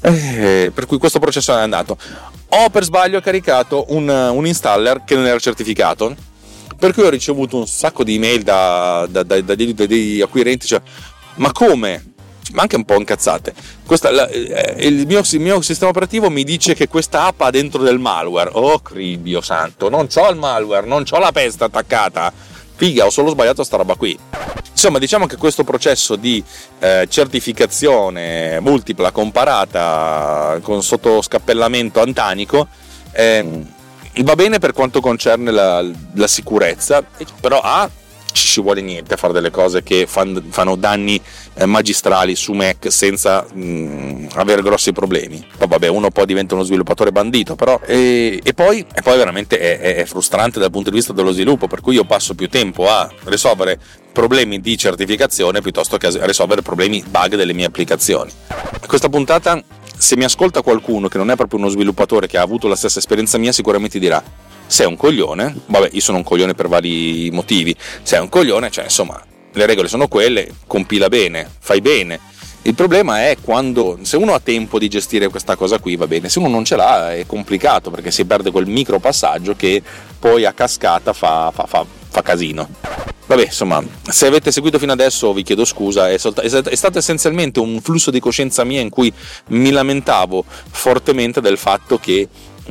Eh, 0.01 0.71
per 0.73 0.85
cui 0.85 0.97
questo 0.97 1.19
processo 1.19 1.55
è 1.55 1.61
andato. 1.61 1.97
Ho 2.49 2.69
per 2.69 2.83
sbaglio 2.83 3.21
caricato 3.21 3.85
un, 3.89 4.09
un, 4.09 4.45
installer 4.45 5.03
che 5.05 5.15
non 5.15 5.25
era 5.25 5.39
certificato, 5.39 6.15
per 6.77 6.93
cui 6.93 7.03
ho 7.03 7.09
ricevuto 7.09 7.57
un 7.57 7.67
sacco 7.67 8.03
di 8.03 8.15
email 8.15 8.41
da, 8.43 9.07
da, 9.09 9.23
da, 9.23 9.39
da 9.39 9.55
dei, 9.55 9.73
dei, 9.73 10.21
acquirenti, 10.21 10.67
cioè, 10.67 10.81
ma 11.35 11.51
come? 11.51 12.09
Ma 12.53 12.63
anche 12.63 12.75
un 12.75 12.83
po' 12.83 12.95
incazzate. 12.95 13.53
Questa, 13.85 14.11
la, 14.11 14.27
eh, 14.27 14.75
il, 14.87 15.05
mio, 15.05 15.21
il, 15.23 15.39
mio, 15.39 15.61
sistema 15.61 15.91
operativo 15.91 16.29
mi 16.29 16.43
dice 16.43 16.73
che 16.73 16.89
questa 16.89 17.27
app 17.27 17.41
ha 17.41 17.49
dentro 17.49 17.81
del 17.83 17.99
malware. 17.99 18.49
Oh, 18.53 18.79
cribio 18.79 19.39
santo, 19.39 19.87
non 19.87 20.07
ho 20.13 20.29
il 20.29 20.35
malware, 20.35 20.85
non 20.85 21.05
ho 21.09 21.19
la 21.19 21.31
pesta 21.31 21.65
attaccata 21.65 22.50
figa, 22.81 23.05
ho 23.05 23.11
solo 23.11 23.29
sbagliato 23.29 23.63
sta 23.63 23.77
roba 23.77 23.93
qui. 23.93 24.17
Insomma, 24.71 24.97
diciamo 24.97 25.27
che 25.27 25.37
questo 25.37 25.63
processo 25.63 26.15
di 26.15 26.43
eh, 26.79 27.05
certificazione 27.07 28.59
multipla 28.59 29.11
comparata 29.11 30.57
con 30.63 30.81
sottoscappellamento 30.81 32.01
antanico 32.01 32.67
eh, 33.11 33.45
va 34.23 34.33
bene 34.33 34.57
per 34.57 34.73
quanto 34.73 34.99
concerne 34.99 35.51
la, 35.51 35.85
la 36.15 36.27
sicurezza, 36.27 37.03
però 37.39 37.61
A 37.63 37.87
ci 38.31 38.47
ci 38.47 38.61
vuole 38.61 38.81
niente 38.81 39.13
a 39.13 39.17
fare 39.17 39.33
delle 39.33 39.49
cose 39.49 39.81
che 39.81 40.05
fan, 40.07 40.43
fanno 40.49 40.75
danni 40.75 41.19
eh, 41.53 41.65
magistrali 41.65 42.35
su 42.35 42.53
Mac 42.53 42.91
senza 42.91 43.45
mh, 43.51 43.63
mm, 43.63 44.25
avere 44.35 44.61
grossi 44.61 44.91
problemi. 44.91 45.45
Poi 45.57 45.67
vabbè, 45.67 45.87
uno 45.87 46.09
poi 46.09 46.25
diventa 46.25 46.55
uno 46.55 46.63
sviluppatore 46.63 47.11
bandito, 47.11 47.55
però 47.55 47.79
e, 47.85 48.39
e, 48.43 48.53
poi, 48.53 48.85
e 48.93 49.01
poi, 49.01 49.17
veramente 49.17 49.57
è, 49.57 49.95
è, 49.95 50.05
frustrante 50.05 50.59
dal 50.59 50.69
punto 50.69 50.89
di 50.89 50.97
vista 50.97 51.13
dello 51.13 51.31
sviluppo, 51.31 51.67
per 51.67 51.81
cui 51.81 51.95
io 51.95 52.03
passo 52.03 52.35
più 52.35 52.49
tempo 52.49 52.89
a 52.89 53.09
risolvere 53.23 53.79
problemi 54.11 54.59
di 54.59 54.77
certificazione 54.77 55.61
piuttosto 55.61 55.97
che 55.97 56.07
a 56.07 56.25
risolvere 56.25 56.61
problemi 56.61 57.03
bug 57.07 57.35
delle 57.35 57.53
mie 57.53 57.65
applicazioni. 57.65 58.31
Questa 58.85 59.07
puntata 59.07 59.63
se 59.97 60.17
mi 60.17 60.23
ascolta 60.23 60.61
qualcuno 60.61 61.07
che 61.07 61.17
non 61.17 61.29
è 61.29 61.35
proprio 61.35 61.59
uno 61.59 61.69
sviluppatore 61.69 62.27
che 62.27 62.37
ha 62.37 62.41
avuto 62.41 62.67
la 62.67 62.75
stessa 62.75 62.99
esperienza 62.99 63.37
mia, 63.37 63.51
sicuramente 63.51 63.99
dirà: 63.99 64.21
Sei 64.71 64.85
un 64.85 64.95
coglione. 64.95 65.53
Vabbè, 65.65 65.89
io 65.91 65.99
sono 65.99 66.19
un 66.19 66.23
coglione 66.23 66.53
per 66.53 66.69
vari 66.69 67.29
motivi. 67.29 67.75
Sei 68.03 68.21
un 68.21 68.29
coglione, 68.29 68.71
cioè 68.71 68.85
insomma, 68.85 69.21
le 69.51 69.65
regole 69.65 69.89
sono 69.89 70.07
quelle, 70.07 70.49
compila 70.65 71.09
bene, 71.09 71.49
fai 71.59 71.81
bene 71.81 72.21
Il 72.61 72.73
problema 72.73 73.27
è 73.27 73.35
quando, 73.41 73.99
se 74.03 74.15
uno 74.15 74.33
ha 74.33 74.39
tempo 74.39 74.79
di 74.79 74.87
gestire 74.87 75.27
questa 75.27 75.57
cosa 75.57 75.79
qui 75.79 75.97
va 75.97 76.07
bene, 76.07 76.29
se 76.29 76.39
uno 76.39 76.47
non 76.47 76.63
ce 76.63 76.77
l'ha 76.77 77.13
è 77.13 77.25
complicato 77.25 77.91
perché 77.91 78.11
si 78.11 78.23
perde 78.23 78.49
quel 78.49 78.67
micro 78.67 78.99
passaggio 78.99 79.55
che 79.55 79.83
poi 80.17 80.45
a 80.45 80.53
cascata 80.53 81.11
fa, 81.11 81.51
fa, 81.53 81.65
fa, 81.65 81.85
fa 82.07 82.21
casino. 82.21 82.69
Vabbè, 83.25 83.43
insomma, 83.43 83.83
se 84.09 84.27
avete 84.27 84.51
seguito 84.51 84.77
fino 84.77 84.91
adesso 84.91 85.33
vi 85.33 85.43
chiedo 85.43 85.65
scusa, 85.65 86.09
è, 86.09 86.17
solta- 86.17 86.41
è, 86.41 86.75
stato 86.75 86.97
essenzialmente 86.97 87.59
un 87.59 87.81
flusso 87.81 88.11
di 88.11 88.19
coscienza 88.19 88.63
mia 88.63 88.81
in 88.81 88.89
cui 88.89 89.11
mi 89.49 89.71
lamentavo 89.71 90.43
fortemente 90.69 91.41
del 91.41 91.57
fatto 91.57 91.97
che 91.97 92.27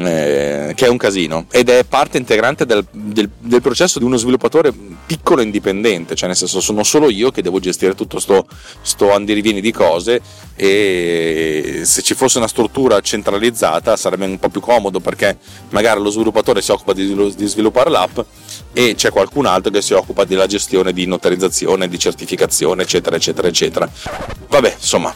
eh, 0.06 0.72
che 0.74 0.86
è 0.86 0.88
un 0.88 0.96
casino 0.96 1.46
ed 1.50 1.68
è 1.68 1.84
parte 1.84 2.18
integrante 2.18 2.66
del, 2.66 2.86
del, 2.90 3.28
del, 3.38 3.60
processo 3.60 3.98
di 3.98 4.04
uno 4.04 4.16
sviluppatore 4.16 4.72
piccolo 5.06 5.40
e 5.40 5.44
indipendente, 5.44 6.14
cioè 6.14 6.28
nel 6.28 6.36
senso 6.36 6.60
sono 6.60 6.82
solo 6.82 7.10
io 7.10 7.30
che 7.30 7.42
devo 7.42 7.60
gestire 7.60 7.94
tutto 7.94 8.18
sto, 8.18 8.46
sto 8.82 9.12
andirivieni 9.12 9.60
di 9.60 9.72
cose 9.72 10.20
e 10.54 11.82
se 11.84 12.02
ci 12.02 12.14
fosse 12.14 12.38
una 12.38 12.48
struttura 12.48 13.00
centralizzata 13.00 13.96
sarebbe 13.96 14.26
un 14.26 14.38
po' 14.38 14.48
più 14.48 14.60
comodo 14.60 15.00
perché 15.00 15.38
magari 15.70 16.00
lo 16.00 16.10
sviluppatore 16.10 16.62
si 16.62 16.70
occupa 16.70 16.92
di, 16.92 17.34
di 17.34 17.46
sviluppare 17.46 17.90
l'app 17.90 18.18
e 18.72 18.94
c'è 18.94 19.10
qualcun 19.10 19.46
altro 19.46 19.70
che 19.70 19.82
si 19.82 19.94
occupa 19.94 20.24
della 20.24 20.46
gestione 20.46 20.92
di 20.92 21.06
notarizzazione, 21.06 21.88
di 21.88 21.98
certificazione, 21.98 22.82
eccetera, 22.82 23.16
eccetera, 23.16 23.48
eccetera. 23.48 23.90
Vabbè, 24.48 24.74
insomma, 24.78 25.14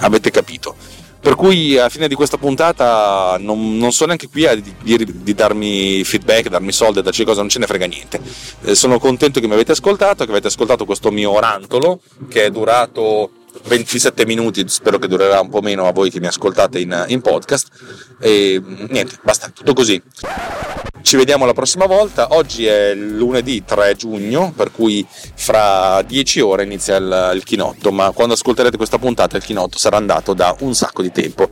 avete 0.00 0.30
capito. 0.30 0.76
Per 1.24 1.36
cui 1.36 1.78
alla 1.78 1.88
fine 1.88 2.06
di 2.06 2.14
questa 2.14 2.36
puntata 2.36 3.38
non, 3.40 3.78
non 3.78 3.92
sono 3.92 4.08
neanche 4.08 4.28
qui 4.28 4.46
a 4.46 4.54
dire 4.82 5.06
di, 5.06 5.32
darmi 5.32 6.04
feedback, 6.04 6.48
darmi 6.48 6.70
soldi, 6.70 7.00
darci 7.00 7.24
cose, 7.24 7.40
non 7.40 7.48
ce 7.48 7.60
ne 7.60 7.66
frega 7.66 7.86
niente. 7.86 8.20
Eh, 8.64 8.74
sono 8.74 8.98
contento 8.98 9.40
che 9.40 9.46
mi 9.46 9.54
avete 9.54 9.72
ascoltato, 9.72 10.26
che 10.26 10.30
avete 10.30 10.48
ascoltato 10.48 10.84
questo 10.84 11.10
mio 11.10 11.40
rantolo 11.40 12.00
che 12.28 12.44
è 12.44 12.50
durato 12.50 13.30
27 13.66 14.26
minuti, 14.26 14.64
spero 14.68 14.98
che 14.98 15.08
durerà 15.08 15.40
un 15.40 15.48
po' 15.48 15.60
meno 15.60 15.86
a 15.86 15.92
voi 15.92 16.10
che 16.10 16.20
mi 16.20 16.26
ascoltate 16.26 16.78
in, 16.80 17.04
in 17.08 17.20
podcast. 17.20 17.68
E 18.20 18.60
niente, 18.88 19.16
basta, 19.22 19.48
tutto 19.48 19.72
così. 19.72 20.00
Ci 21.02 21.16
vediamo 21.16 21.44
la 21.44 21.52
prossima 21.52 21.86
volta. 21.86 22.28
Oggi 22.30 22.66
è 22.66 22.94
lunedì 22.94 23.62
3 23.64 23.94
giugno, 23.94 24.52
per 24.56 24.70
cui 24.70 25.06
fra 25.34 26.02
10 26.02 26.40
ore 26.40 26.64
inizia 26.64 26.96
il, 26.96 27.32
il, 27.34 27.44
chinotto. 27.44 27.92
Ma 27.92 28.10
quando 28.12 28.34
ascolterete 28.34 28.76
questa 28.76 28.98
puntata, 28.98 29.36
il 29.36 29.42
chinotto 29.42 29.78
sarà 29.78 29.96
andato 29.96 30.32
da 30.32 30.54
un 30.60 30.74
sacco 30.74 31.02
di 31.02 31.12
tempo. 31.12 31.50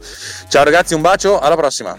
Ciao 0.48 0.64
ragazzi, 0.64 0.94
un 0.94 1.02
bacio, 1.02 1.38
alla 1.38 1.56
prossima. 1.56 1.98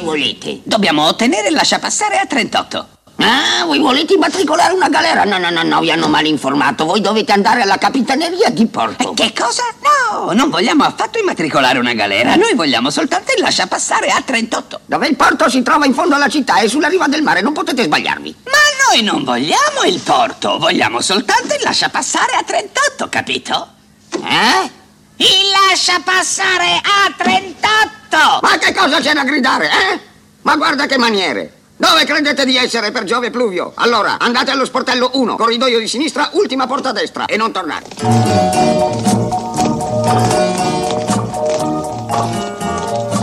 Che 0.00 0.06
volete? 0.06 0.60
Dobbiamo 0.62 1.06
ottenere 1.06 1.48
il 1.48 1.54
lasciapassare 1.54 2.16
a 2.16 2.24
38. 2.24 2.88
Ah, 3.16 3.66
voi 3.66 3.80
volete 3.80 4.14
immatricolare 4.14 4.72
una 4.72 4.88
galera? 4.88 5.24
No, 5.24 5.36
no, 5.36 5.50
no, 5.50 5.62
no, 5.62 5.78
vi 5.80 5.90
hanno 5.90 6.08
mal 6.08 6.24
informato. 6.24 6.86
Voi 6.86 7.02
dovete 7.02 7.32
andare 7.32 7.60
alla 7.60 7.76
capitaneria 7.76 8.48
di 8.48 8.64
porto. 8.64 9.10
Eh, 9.10 9.14
che 9.14 9.34
cosa? 9.38 9.62
No, 9.82 10.32
non 10.32 10.48
vogliamo 10.48 10.84
affatto 10.84 11.18
immatricolare 11.18 11.78
una 11.78 11.92
galera. 11.92 12.34
Noi 12.36 12.54
vogliamo 12.54 12.88
soltanto 12.88 13.34
il 13.36 13.42
lasciapassare 13.42 14.08
a 14.08 14.22
38. 14.22 14.80
Dove 14.86 15.06
il 15.06 15.16
porto 15.16 15.50
si 15.50 15.62
trova 15.62 15.84
in 15.84 15.92
fondo 15.92 16.14
alla 16.14 16.28
città 16.28 16.60
e 16.60 16.68
sulla 16.68 16.88
riva 16.88 17.06
del 17.06 17.20
mare, 17.20 17.42
non 17.42 17.52
potete 17.52 17.82
sbagliarvi. 17.82 18.36
Ma 18.44 18.88
noi 18.90 19.02
non 19.02 19.22
vogliamo 19.22 19.82
il 19.86 20.00
porto, 20.00 20.56
vogliamo 20.56 21.02
soltanto 21.02 21.54
il 21.54 21.60
lasciapassare 21.62 22.32
a 22.38 22.42
38, 22.42 23.08
capito? 23.10 23.68
Eh? 24.14 24.78
Il 25.20 25.50
lasciapassare 25.68 26.80
a 26.80 27.12
38! 27.14 28.38
Ma 28.40 28.56
che 28.56 28.72
cosa 28.72 29.00
c'è 29.00 29.12
da 29.12 29.22
gridare, 29.22 29.66
eh? 29.66 30.00
Ma 30.40 30.56
guarda 30.56 30.86
che 30.86 30.96
maniere! 30.96 31.52
Dove 31.76 32.06
credete 32.06 32.46
di 32.46 32.56
essere 32.56 32.90
per 32.90 33.04
Giove 33.04 33.30
Pluvio? 33.30 33.72
Allora, 33.74 34.16
andate 34.18 34.50
allo 34.50 34.64
sportello 34.64 35.10
1, 35.12 35.36
corridoio 35.36 35.78
di 35.78 35.88
sinistra, 35.88 36.30
ultima 36.32 36.66
porta 36.66 36.88
a 36.88 36.92
destra 36.92 37.26
e 37.26 37.36
non 37.36 37.52
tornate. 37.52 37.96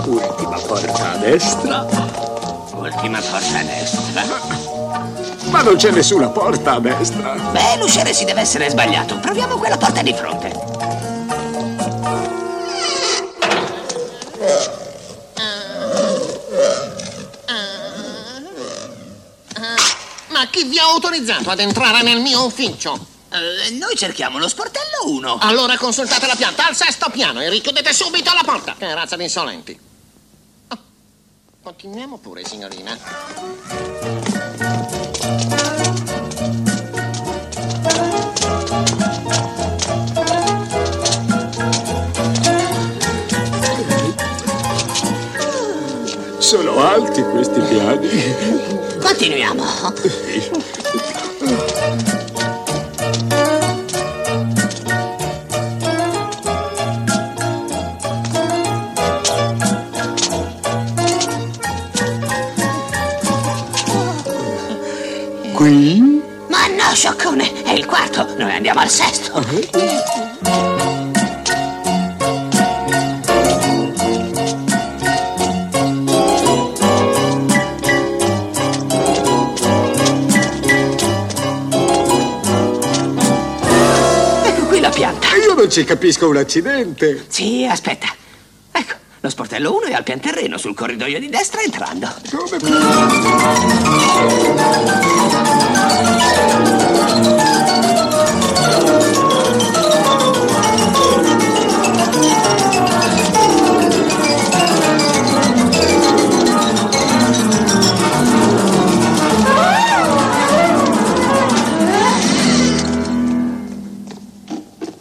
Ultima 0.06 0.58
porta 0.68 1.12
a 1.14 1.18
destra. 1.18 1.86
Ultima 2.74 3.20
porta 3.22 3.58
a 3.58 3.64
destra. 3.64 4.24
Ma 5.50 5.62
non 5.64 5.76
c'è 5.78 5.90
nessuna 5.90 6.28
porta 6.28 6.74
a 6.74 6.80
destra. 6.80 7.34
Beh, 7.34 7.78
l'usciere 7.80 8.14
si 8.14 8.24
deve 8.24 8.42
essere 8.42 8.70
sbagliato. 8.70 9.18
Proviamo 9.18 9.58
quella 9.58 9.78
porta 9.78 10.04
di 10.04 10.14
fronte. 10.14 11.17
Autorizzato 20.90 21.50
ad 21.50 21.60
entrare 21.60 22.02
nel 22.02 22.22
mio 22.22 22.46
ufficio? 22.46 23.16
Eh, 23.30 23.72
noi 23.72 23.96
cerchiamo 23.96 24.40
lo 24.40 24.48
sportello 24.48 25.08
1. 25.08 25.38
Allora 25.42 25.78
consultate 25.78 26.28
la 26.28 26.36
pianta 26.36 26.68
al 26.68 26.76
sesto 26.76 27.10
piano 27.10 27.42
e 27.42 27.50
richiudete 27.50 27.92
subito 27.92 28.32
la 28.34 28.44
porta. 28.46 28.76
Che 28.78 28.94
razza 28.94 29.16
di 29.18 29.24
insolenti. 29.24 29.78
Oh, 30.70 30.78
continuiamo 31.62 32.18
pure, 32.18 32.46
signorina. 32.46 32.98
Sono 46.40 46.80
alti 46.82 47.22
questi 47.24 47.60
piani. 47.60 48.08
Continuiamo. 49.02 49.66
Al 68.88 68.94
sesto. 68.94 69.44
non 85.56 85.72
ci 85.72 85.84
capisco 85.84 86.30
un 86.30 86.38
accidente. 86.38 87.26
Sì, 87.28 87.68
aspetta. 87.70 88.08
Ecco, 88.72 88.94
lo 89.20 89.30
sportello 89.30 89.76
1 89.76 89.88
è 89.88 89.94
al 89.94 90.04
pian 90.04 90.20
terreno, 90.20 90.58
sul 90.58 90.76
corridoio 90.76 91.20
di 91.20 91.30
destra 91.30 91.62
entrando. 91.62 92.08
Come? 92.30 92.58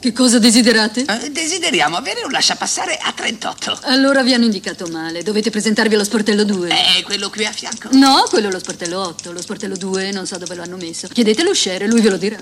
Che 0.07 0.13
cosa 0.13 0.39
desiderate? 0.39 1.05
Eh, 1.05 1.33
desideriamo 1.33 1.97
avere 1.97 2.23
un 2.23 2.31
lasciapassare 2.31 2.97
a 2.97 3.11
38. 3.11 3.81
Allora 3.87 4.23
vi 4.23 4.35
hanno 4.35 4.45
indicato 4.45 4.87
male. 4.87 5.25
Dovete 5.25 5.51
presentarvi 5.51 5.97
allo 5.97 6.05
sportello 6.05 6.45
2. 6.45 6.69
È 6.69 7.03
quello 7.03 7.29
qui 7.29 7.45
a 7.45 7.51
fianco? 7.51 7.89
No, 7.91 8.25
quello 8.31 8.47
è 8.47 8.53
lo 8.53 8.61
sportello 8.61 9.01
8. 9.01 9.33
Lo 9.33 9.43
sportello 9.43 9.77
2 9.77 10.13
non 10.13 10.25
so 10.25 10.39
dove 10.39 10.55
lo 10.55 10.63
hanno 10.63 10.77
messo. 10.77 11.09
Chiedetelo 11.09 11.53
share, 11.53 11.89
lui 11.89 12.01
ve 12.03 12.11
lo 12.11 12.19
dirà. 12.19 12.37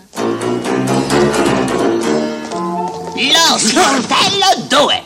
Lo 3.14 3.56
sportello 3.56 4.66
2. 4.68 5.03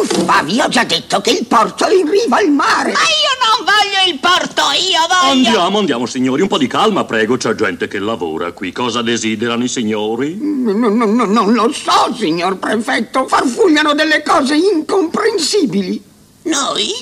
Uffa, 0.00 0.42
vi 0.42 0.60
ho 0.60 0.68
già 0.68 0.84
detto 0.84 1.20
che 1.20 1.30
il 1.30 1.46
porto 1.46 1.84
è 1.84 1.92
in 1.92 2.08
riva 2.08 2.36
al 2.36 2.50
mare. 2.50 2.92
Ma 2.92 3.00
io 3.00 3.34
non 3.42 3.64
voglio 3.64 4.12
il 4.12 4.18
porto, 4.20 4.62
io 4.62 5.00
voglio... 5.08 5.46
Andiamo, 5.48 5.78
andiamo, 5.78 6.06
signori. 6.06 6.42
Un 6.42 6.48
po' 6.48 6.58
di 6.58 6.68
calma, 6.68 7.04
prego. 7.04 7.36
C'è 7.36 7.54
gente 7.54 7.88
che 7.88 7.98
lavora 7.98 8.52
qui. 8.52 8.70
Cosa 8.70 9.02
desiderano 9.02 9.64
i 9.64 9.68
signori? 9.68 10.38
No, 10.40 10.88
no, 10.88 11.04
no, 11.04 11.24
non 11.24 11.52
lo 11.52 11.72
so, 11.72 12.14
signor 12.16 12.58
prefetto. 12.58 13.26
Farfugliano 13.26 13.94
delle 13.94 14.22
cose 14.22 14.54
incomprensibili. 14.54 16.00
Noi? 16.42 16.92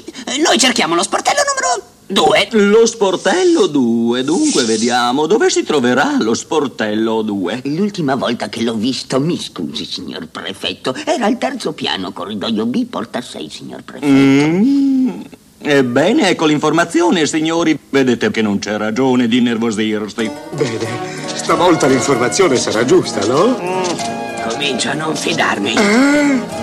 Noi 0.42 0.58
cerchiamo 0.58 0.94
lo 0.94 1.02
sportello 1.02 1.40
numero 1.46 1.94
Due. 2.08 2.46
Lo 2.52 2.86
sportello 2.86 3.66
2, 3.66 4.22
dunque 4.22 4.62
vediamo 4.62 5.26
dove 5.26 5.50
si 5.50 5.64
troverà 5.64 6.16
lo 6.20 6.34
sportello 6.34 7.20
2. 7.22 7.62
L'ultima 7.64 8.14
volta 8.14 8.48
che 8.48 8.62
l'ho 8.62 8.74
visto, 8.74 9.18
mi 9.18 9.36
scusi, 9.36 9.84
signor 9.84 10.28
prefetto, 10.28 10.94
era 11.04 11.26
al 11.26 11.36
terzo 11.36 11.72
piano, 11.72 12.12
corridoio 12.12 12.64
B, 12.64 12.86
porta 12.86 13.20
6, 13.20 13.50
signor 13.50 13.82
prefetto. 13.82 14.06
Mm. 14.06 15.20
Ebbene, 15.58 16.28
ecco 16.28 16.46
l'informazione, 16.46 17.26
signori. 17.26 17.76
Vedete 17.90 18.30
che 18.30 18.40
non 18.40 18.60
c'è 18.60 18.76
ragione 18.76 19.26
di 19.26 19.40
nervosirsi. 19.40 20.30
Bene, 20.52 20.86
stavolta 21.34 21.88
l'informazione 21.88 22.56
sarà 22.56 22.84
giusta, 22.84 23.26
no? 23.26 24.05
Comincio 24.48 24.90
a 24.90 24.94
non 24.94 25.16
fidarmi. 25.16 25.74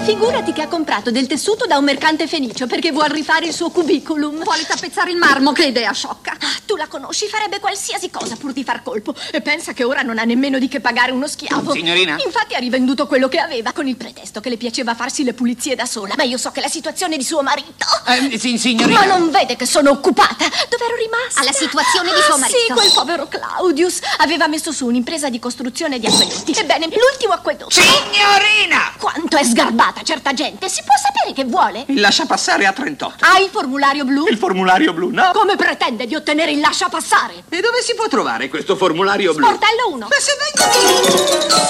Figurati 0.04 0.54
che 0.54 0.62
ha 0.62 0.68
comprato 0.68 1.12
del 1.12 1.28
tessuto 1.28 1.66
da 1.66 1.78
un 1.78 1.84
mercante 1.84 2.28
fenicio 2.28 2.66
perché 2.68 2.92
vuol 2.92 3.10
rifare 3.10 3.46
il 3.48 3.54
suo 3.54 3.70
cubiculum. 3.72 4.44
Vuole 4.44 4.66
tappezzare 4.66 5.12
il 5.12 5.18
marmo, 5.18 5.52
che 5.52 5.66
idea 5.66 5.92
sciocca. 5.92 6.32
Ah, 6.32 6.60
tu 6.66 6.76
la 6.76 6.88
conosci, 6.88 7.28
farebbe 7.28 7.60
qualsiasi 7.60 8.10
cosa 8.10 8.36
pur 8.36 8.54
di 8.54 8.64
far 8.64 8.84
colpo. 8.84 9.14
E 9.32 9.42
pensa 9.42 9.74
che 9.74 9.84
ora 9.84 10.02
non 10.02 10.18
ha 10.18 10.24
nemmeno 10.24 10.60
di 10.60 10.68
che 10.68 10.80
pagare 10.80 11.12
uno 11.12 11.28
schiavo. 11.28 11.72
Signorina? 11.74 12.18
Infatti 12.24 12.56
ha 12.56 12.60
rivenduto 12.60 13.06
quello 13.08 13.28
che 13.28 13.40
aveva 13.40 13.72
con 13.74 13.88
il 13.88 13.96
pretesto 13.96 14.40
che 14.40 14.50
le 14.50 14.58
piaceva 14.58 14.96
farsi 14.96 15.24
le 15.24 15.34
pulizie 15.34 15.76
da 15.76 15.86
sola. 15.86 16.14
Ma 16.18 16.24
io 16.24 16.38
so 16.38 16.52
che 16.52 16.62
la 16.62 16.70
situazione 16.70 17.18
di 17.18 17.24
suo 17.24 17.42
marito. 17.42 17.86
Eh, 18.08 18.38
sì, 18.40 18.58
signorina. 18.58 19.00
Ma 19.00 19.06
non 19.06 19.30
vede 19.30 19.56
che 19.56 19.66
sono 19.66 19.92
occupata? 19.92 20.46
Dove 20.70 20.86
ero 20.86 20.96
rimasta? 20.96 21.42
Alla 21.42 21.52
situazione 21.54 22.12
di 22.14 22.22
suo 22.22 22.36
Ah, 22.36 22.38
marito. 22.38 22.58
Sì, 22.60 22.72
quel 22.74 22.92
povero 22.94 23.28
Claudius 23.28 24.00
aveva 24.18 24.48
messo 24.48 24.72
su 24.72 24.86
un'impresa 24.86 25.30
di 25.30 25.40
costruzione 25.40 26.00
di 26.00 26.08
acquedotti. 26.08 26.52
Ebbene, 26.58 26.88
l'ultimo 26.88 27.34
acquedotto. 27.34 27.72
Signorina! 27.74 28.94
Quanto 29.00 29.36
è 29.36 29.44
sgarbata 29.44 30.04
certa 30.04 30.32
gente? 30.32 30.70
Si 30.70 30.84
può 30.84 30.94
sapere 30.96 31.34
che 31.34 31.44
vuole? 31.44 31.86
Il 31.88 32.02
lascia 32.02 32.28
passare 32.28 32.68
a 32.68 32.72
38. 32.72 33.26
Ha 33.26 33.40
il 33.40 33.50
formulario 33.50 34.06
blu? 34.06 34.28
Il 34.28 34.38
formulario 34.38 34.94
blu, 34.94 35.10
no? 35.10 35.32
Come 35.34 35.56
pretende 35.56 36.06
di 36.06 36.14
ottenere 36.14 36.52
il 36.52 36.60
lascia 36.60 36.88
passare? 36.88 37.34
E 37.50 37.62
dove 37.62 37.82
si 37.82 37.96
può 37.96 38.08
trovare 38.08 38.48
questo 38.48 38.76
formulario 38.76 39.34
blu? 39.34 39.44
Sportello 39.44 39.90
1. 39.92 40.08
Ma 40.08 40.16
se 40.20 40.34
vengo 40.38 40.72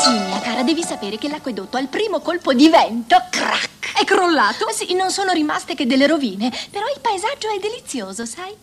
Sì, 0.04 0.10
mia 0.28 0.42
cara, 0.42 0.64
devi 0.64 0.84
sapere 0.84 1.18
che 1.18 1.30
l'acquedotto 1.30 1.78
al 1.78 1.88
primo 1.88 2.20
colpo 2.20 2.52
di 2.52 2.68
vento, 2.68 3.16
crack, 3.30 4.02
è 4.02 4.04
crollato. 4.04 4.68
Sì, 4.74 4.94
non 4.96 5.10
sono 5.10 5.32
rimaste 5.32 5.74
che 5.74 5.88
delle 5.88 6.06
rovine, 6.06 6.52
però 6.70 6.86
il 6.94 7.00
paesaggio 7.00 7.48
è 7.48 7.60
delizioso, 7.60 8.26
sai? 8.26 8.54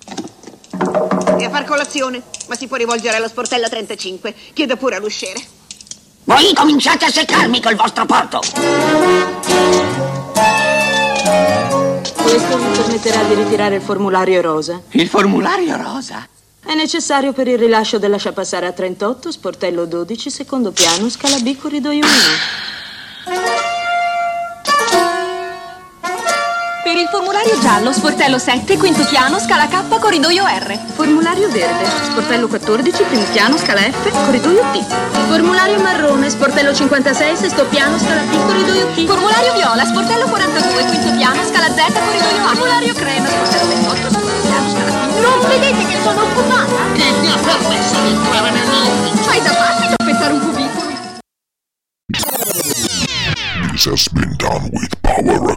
E 1.39 1.45
a 1.47 1.49
far 1.49 1.65
colazione, 1.65 2.21
ma 2.49 2.55
si 2.55 2.67
può 2.67 2.77
rivolgere 2.77 3.17
allo 3.17 3.29
sportello 3.29 3.67
35. 3.67 4.35
Chieda 4.53 4.77
pure 4.77 4.97
all'usciere. 4.97 5.59
Voi 6.31 6.55
cominciate 6.55 7.07
a 7.07 7.11
seccarmi 7.11 7.61
col 7.61 7.75
vostro 7.75 8.07
porto. 8.07 8.39
Questo 12.23 12.57
vi 12.57 12.69
permetterà 12.77 13.25
di 13.25 13.35
ritirare 13.35 13.75
il 13.75 13.83
formulario 13.83 14.41
rosa. 14.41 14.81
Il 14.91 15.09
formulario 15.09 15.77
rosa? 15.77 16.25
È 16.65 16.73
necessario 16.75 17.33
per 17.33 17.49
il 17.49 17.59
rilascio 17.59 17.99
del 17.99 18.11
lascia 18.13 18.31
passare 18.31 18.67
a 18.67 18.73
38, 18.73 19.33
sportello 19.33 19.87
12, 19.87 20.31
secondo 20.31 20.71
piano, 20.71 21.11
scala 21.11 21.37
B, 21.41 21.57
corridoio 21.59 22.05
1. 22.05 22.09
formulario 27.11 27.59
giallo, 27.59 27.93
sportello 27.93 28.39
7, 28.39 28.77
quinto 28.77 29.05
piano, 29.07 29.39
scala 29.41 29.67
K, 29.67 29.99
corridoio 29.99 30.45
R. 30.47 30.79
Formulario 30.95 31.51
verde, 31.51 31.85
sportello 32.05 32.47
14, 32.47 33.03
primo 33.03 33.25
piano, 33.33 33.59
scala 33.59 33.81
F, 33.81 34.11
corridoio 34.25 34.63
T. 34.73 34.85
Formulario 35.29 35.81
marrone, 35.81 36.31
sportello 36.31 36.73
56, 36.73 37.37
sesto 37.37 37.67
piano, 37.67 37.99
scala 37.99 38.21
P, 38.23 38.47
corridoio 38.47 38.87
T. 38.95 39.07
Formulario 39.07 39.53
viola, 39.55 39.85
sportello 39.85 40.29
42, 40.29 40.85
quinto 40.85 41.11
piano, 41.17 41.43
scala 41.45 41.67
Z, 41.67 41.93
corridoio 41.93 42.45
A. 42.45 42.55
Formulario 42.55 42.95
crema, 42.95 43.27
sportello 43.27 43.67
28, 43.69 44.11
secondo 44.11 44.41
piano, 44.47 44.71
scala 44.71 44.91
P. 44.91 45.21
Non 45.21 45.49
vedete 45.49 45.87
che 45.87 45.99
sono 46.03 46.23
occupata? 46.23 46.79
Che 46.95 47.11
mi 47.21 47.31
ha 47.31 47.39
permesso 47.39 48.01
di 48.01 48.09
entrare 48.09 48.51
nel 48.51 48.69
mio 48.69 48.83
ufficio? 48.87 49.23
Fai 49.25 49.43
da 49.43 49.51
pazzi 49.51 49.89
da 49.89 49.97
pezzare 50.05 50.33
un 50.33 50.41
cubiculum. 50.41 50.99
This 53.73 53.87
has 53.87 54.09
been 54.09 54.37
done 54.37 54.69
with 54.73 54.95
Power 55.01 55.57